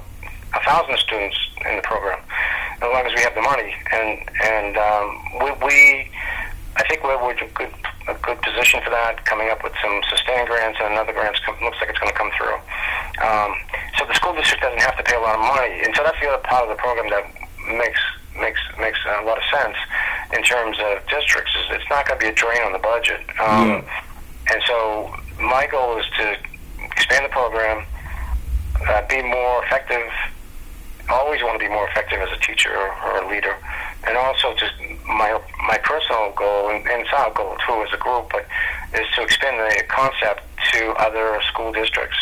a 0.54 0.60
thousand 0.64 0.98
students 0.98 1.36
in 1.68 1.76
the 1.76 1.82
program 1.82 2.20
as 2.76 2.92
long 2.92 3.06
as 3.06 3.14
we 3.14 3.22
have 3.22 3.34
the 3.34 3.42
money 3.42 3.74
and 3.92 4.30
and 4.42 4.76
um, 4.76 5.08
we, 5.42 5.66
we 5.66 6.10
I 6.76 6.82
think 6.88 7.04
we're, 7.04 7.16
we're 7.22 7.32
in 7.38 7.44
a 7.46 7.52
good 7.52 7.72
a 8.08 8.14
good 8.20 8.40
position 8.42 8.80
for 8.84 8.90
that. 8.90 9.24
Coming 9.24 9.48
up 9.48 9.62
with 9.64 9.72
some 9.80 10.02
sustained 10.10 10.48
grants 10.48 10.78
and 10.82 10.92
another 10.92 11.12
grant 11.12 11.36
looks 11.62 11.78
like 11.80 11.88
it's 11.88 11.98
going 11.98 12.12
to 12.12 12.18
come 12.18 12.30
through. 12.36 12.58
Um, 13.24 13.54
so 13.98 14.04
the 14.04 14.14
school 14.14 14.34
district 14.34 14.62
doesn't 14.62 14.80
have 14.82 14.96
to 14.98 15.02
pay 15.04 15.16
a 15.16 15.20
lot 15.20 15.36
of 15.36 15.40
money, 15.40 15.80
and 15.84 15.94
so 15.96 16.02
that's 16.04 16.18
the 16.20 16.28
other 16.28 16.42
part 16.42 16.68
of 16.68 16.70
the 16.70 16.80
program 16.80 17.08
that 17.10 17.24
makes 17.78 18.00
makes 18.38 18.60
makes 18.78 18.98
a 19.06 19.24
lot 19.24 19.38
of 19.38 19.44
sense 19.52 19.76
in 20.36 20.42
terms 20.42 20.76
of 20.82 20.98
districts. 21.08 21.52
Is 21.64 21.80
it's 21.80 21.88
not 21.88 22.06
going 22.06 22.18
to 22.20 22.24
be 22.26 22.30
a 22.30 22.34
drain 22.34 22.60
on 22.62 22.72
the 22.72 22.82
budget, 22.82 23.20
um, 23.40 23.68
Yeah. 23.80 24.52
and 24.52 24.60
so 24.66 25.14
my 25.40 25.66
goal 25.70 25.96
is 25.98 26.06
to 26.18 26.36
expand 26.84 27.24
the 27.24 27.30
program, 27.30 27.86
uh, 28.88 29.02
be 29.08 29.22
more 29.22 29.64
effective. 29.64 30.02
Always 31.08 31.42
want 31.42 31.60
to 31.60 31.64
be 31.64 31.68
more 31.72 31.86
effective 31.88 32.18
as 32.20 32.32
a 32.32 32.40
teacher 32.40 32.72
or 32.74 33.22
a 33.22 33.28
leader, 33.28 33.54
and 34.08 34.16
also 34.16 34.54
just 34.56 34.72
my 35.06 35.38
my 35.66 35.78
personal 35.78 36.32
goal, 36.32 36.70
and, 36.70 36.86
and 36.86 37.02
it's 37.02 37.12
our 37.12 37.30
goal 37.32 37.56
too 37.66 37.82
as 37.86 37.92
a 37.92 37.98
group, 37.98 38.30
but 38.30 38.46
is 38.98 39.06
to 39.16 39.22
expand 39.22 39.58
the 39.58 39.82
concept 39.88 40.42
to 40.72 40.90
other 41.00 41.40
school 41.50 41.72
districts 41.72 42.16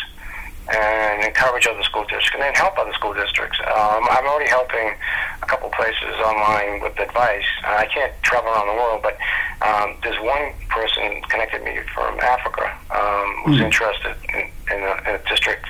and 0.72 1.24
encourage 1.24 1.66
other 1.66 1.82
school 1.82 2.02
districts, 2.04 2.30
and 2.34 2.42
then 2.42 2.54
help 2.54 2.78
other 2.78 2.92
school 2.94 3.12
districts. 3.12 3.58
Um, 3.66 4.06
I'm 4.08 4.24
already 4.26 4.48
helping 4.48 4.94
a 5.42 5.46
couple 5.46 5.68
places 5.70 6.14
online 6.24 6.80
with 6.80 6.96
advice. 7.00 7.44
I 7.64 7.86
can't 7.86 8.12
travel 8.22 8.48
around 8.50 8.68
the 8.68 8.78
world, 8.78 9.02
but 9.02 9.18
um, 9.66 9.96
there's 10.02 10.18
one 10.22 10.52
person 10.70 11.20
connected 11.28 11.62
me 11.64 11.78
from 11.92 12.18
Africa 12.20 12.70
um, 12.94 13.42
who's 13.44 13.58
Hmm. 13.58 13.64
interested 13.66 14.14
in, 14.34 14.40
in, 14.70 14.80
a, 14.86 14.94
in 15.08 15.14
a 15.18 15.22
district, 15.28 15.66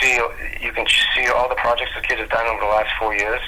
see 0.00 0.18
you 0.60 0.72
can 0.72 0.86
see 1.14 1.26
all 1.28 1.48
the 1.48 1.54
projects 1.56 1.92
the 1.94 2.00
kids 2.02 2.20
have 2.20 2.30
done 2.30 2.46
over 2.46 2.60
the 2.60 2.66
last 2.66 2.90
four 2.98 3.14
years, 3.14 3.40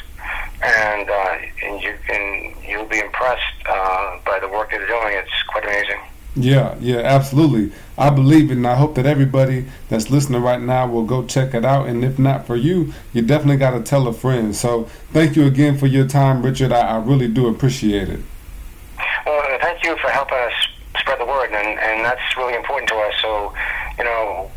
and 0.62 1.10
uh, 1.10 1.38
and 1.62 1.82
you 1.82 1.94
can 2.06 2.54
you'll 2.66 2.86
be 2.86 3.00
impressed 3.00 3.42
uh, 3.66 4.18
by 4.24 4.38
the 4.40 4.48
work 4.48 4.70
they're 4.70 4.86
doing. 4.86 5.14
It's 5.14 5.42
quite 5.48 5.64
amazing. 5.64 6.00
Yeah, 6.38 6.76
yeah, 6.80 6.98
absolutely. 6.98 7.72
I 7.96 8.10
believe 8.10 8.50
it, 8.50 8.54
and 8.54 8.66
I 8.66 8.76
hope 8.76 8.94
that 8.94 9.06
everybody 9.06 9.66
that's 9.88 10.08
listening 10.08 10.40
right 10.40 10.60
now 10.60 10.86
will 10.86 11.04
go 11.04 11.26
check 11.26 11.52
it 11.52 11.64
out. 11.64 11.88
And 11.88 12.04
if 12.04 12.16
not 12.18 12.46
for 12.46 12.54
you, 12.54 12.92
you 13.12 13.22
definitely 13.22 13.56
got 13.56 13.72
to 13.72 13.82
tell 13.82 14.06
a 14.06 14.12
friend. 14.12 14.54
So 14.54 14.84
thank 15.12 15.34
you 15.34 15.46
again 15.46 15.76
for 15.76 15.86
your 15.86 16.06
time, 16.06 16.42
Richard. 16.42 16.70
I, 16.70 16.80
I 16.80 16.96
really 16.98 17.26
do 17.26 17.48
appreciate 17.48 18.08
it. 18.08 18.20
Well, 19.26 19.40
uh, 19.40 19.58
thank 19.60 19.82
you 19.82 19.96
for 19.96 20.10
helping 20.10 20.38
us 20.38 20.52
spread 21.00 21.18
the 21.18 21.26
word, 21.26 21.50
and, 21.52 21.78
and 21.80 22.04
that's 22.04 22.36
really 22.36 22.54
important 22.54 22.88
to 22.90 22.94
us. 22.94 23.14
So, 23.20 23.52
you 23.98 24.04
know, 24.04 24.50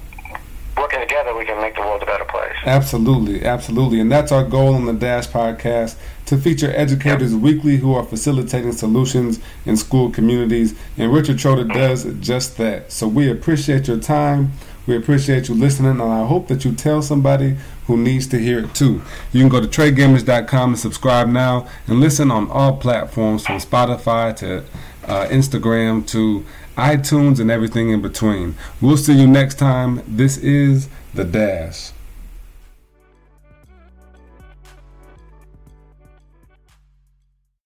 working 0.77 0.99
together, 0.99 1.35
we 1.35 1.45
can 1.45 1.59
make 1.59 1.73
the 1.73 1.81
world 1.81 2.03
a 2.03 2.05
better 2.05 2.25
place. 2.25 2.55
Absolutely, 2.63 3.43
absolutely. 3.43 3.99
And 3.99 4.11
that's 4.11 4.31
our 4.31 4.43
goal 4.43 4.75
on 4.75 4.85
the 4.85 4.93
Dash 4.93 5.27
podcast 5.27 5.95
to 6.31 6.37
feature 6.37 6.71
educators 6.73 7.35
weekly 7.35 7.75
who 7.75 7.93
are 7.93 8.05
facilitating 8.05 8.71
solutions 8.71 9.41
in 9.65 9.75
school 9.75 10.09
communities. 10.09 10.73
And 10.97 11.13
Richard 11.13 11.35
Trotta 11.35 11.71
does 11.73 12.05
just 12.21 12.57
that. 12.57 12.89
So 12.89 13.05
we 13.05 13.29
appreciate 13.29 13.89
your 13.89 13.99
time. 13.99 14.53
We 14.87 14.95
appreciate 14.95 15.49
you 15.49 15.55
listening, 15.55 15.91
and 15.91 16.01
I 16.01 16.25
hope 16.25 16.47
that 16.47 16.63
you 16.63 16.71
tell 16.71 17.01
somebody 17.01 17.57
who 17.87 17.97
needs 17.97 18.27
to 18.27 18.39
hear 18.39 18.59
it 18.59 18.73
too. 18.73 19.01
You 19.33 19.41
can 19.41 19.49
go 19.49 19.59
to 19.59 19.67
treygamage.com 19.67 20.69
and 20.69 20.79
subscribe 20.79 21.27
now 21.27 21.67
and 21.85 21.99
listen 21.99 22.31
on 22.31 22.49
all 22.49 22.77
platforms 22.77 23.45
from 23.45 23.57
Spotify 23.57 24.33
to 24.37 24.59
uh, 25.05 25.27
Instagram 25.27 26.07
to 26.07 26.45
iTunes 26.77 27.41
and 27.41 27.51
everything 27.51 27.89
in 27.89 28.01
between. 28.01 28.55
We'll 28.79 28.95
see 28.95 29.19
you 29.19 29.27
next 29.27 29.55
time. 29.59 30.01
This 30.07 30.37
is 30.37 30.87
The 31.13 31.25
Dash. 31.25 31.91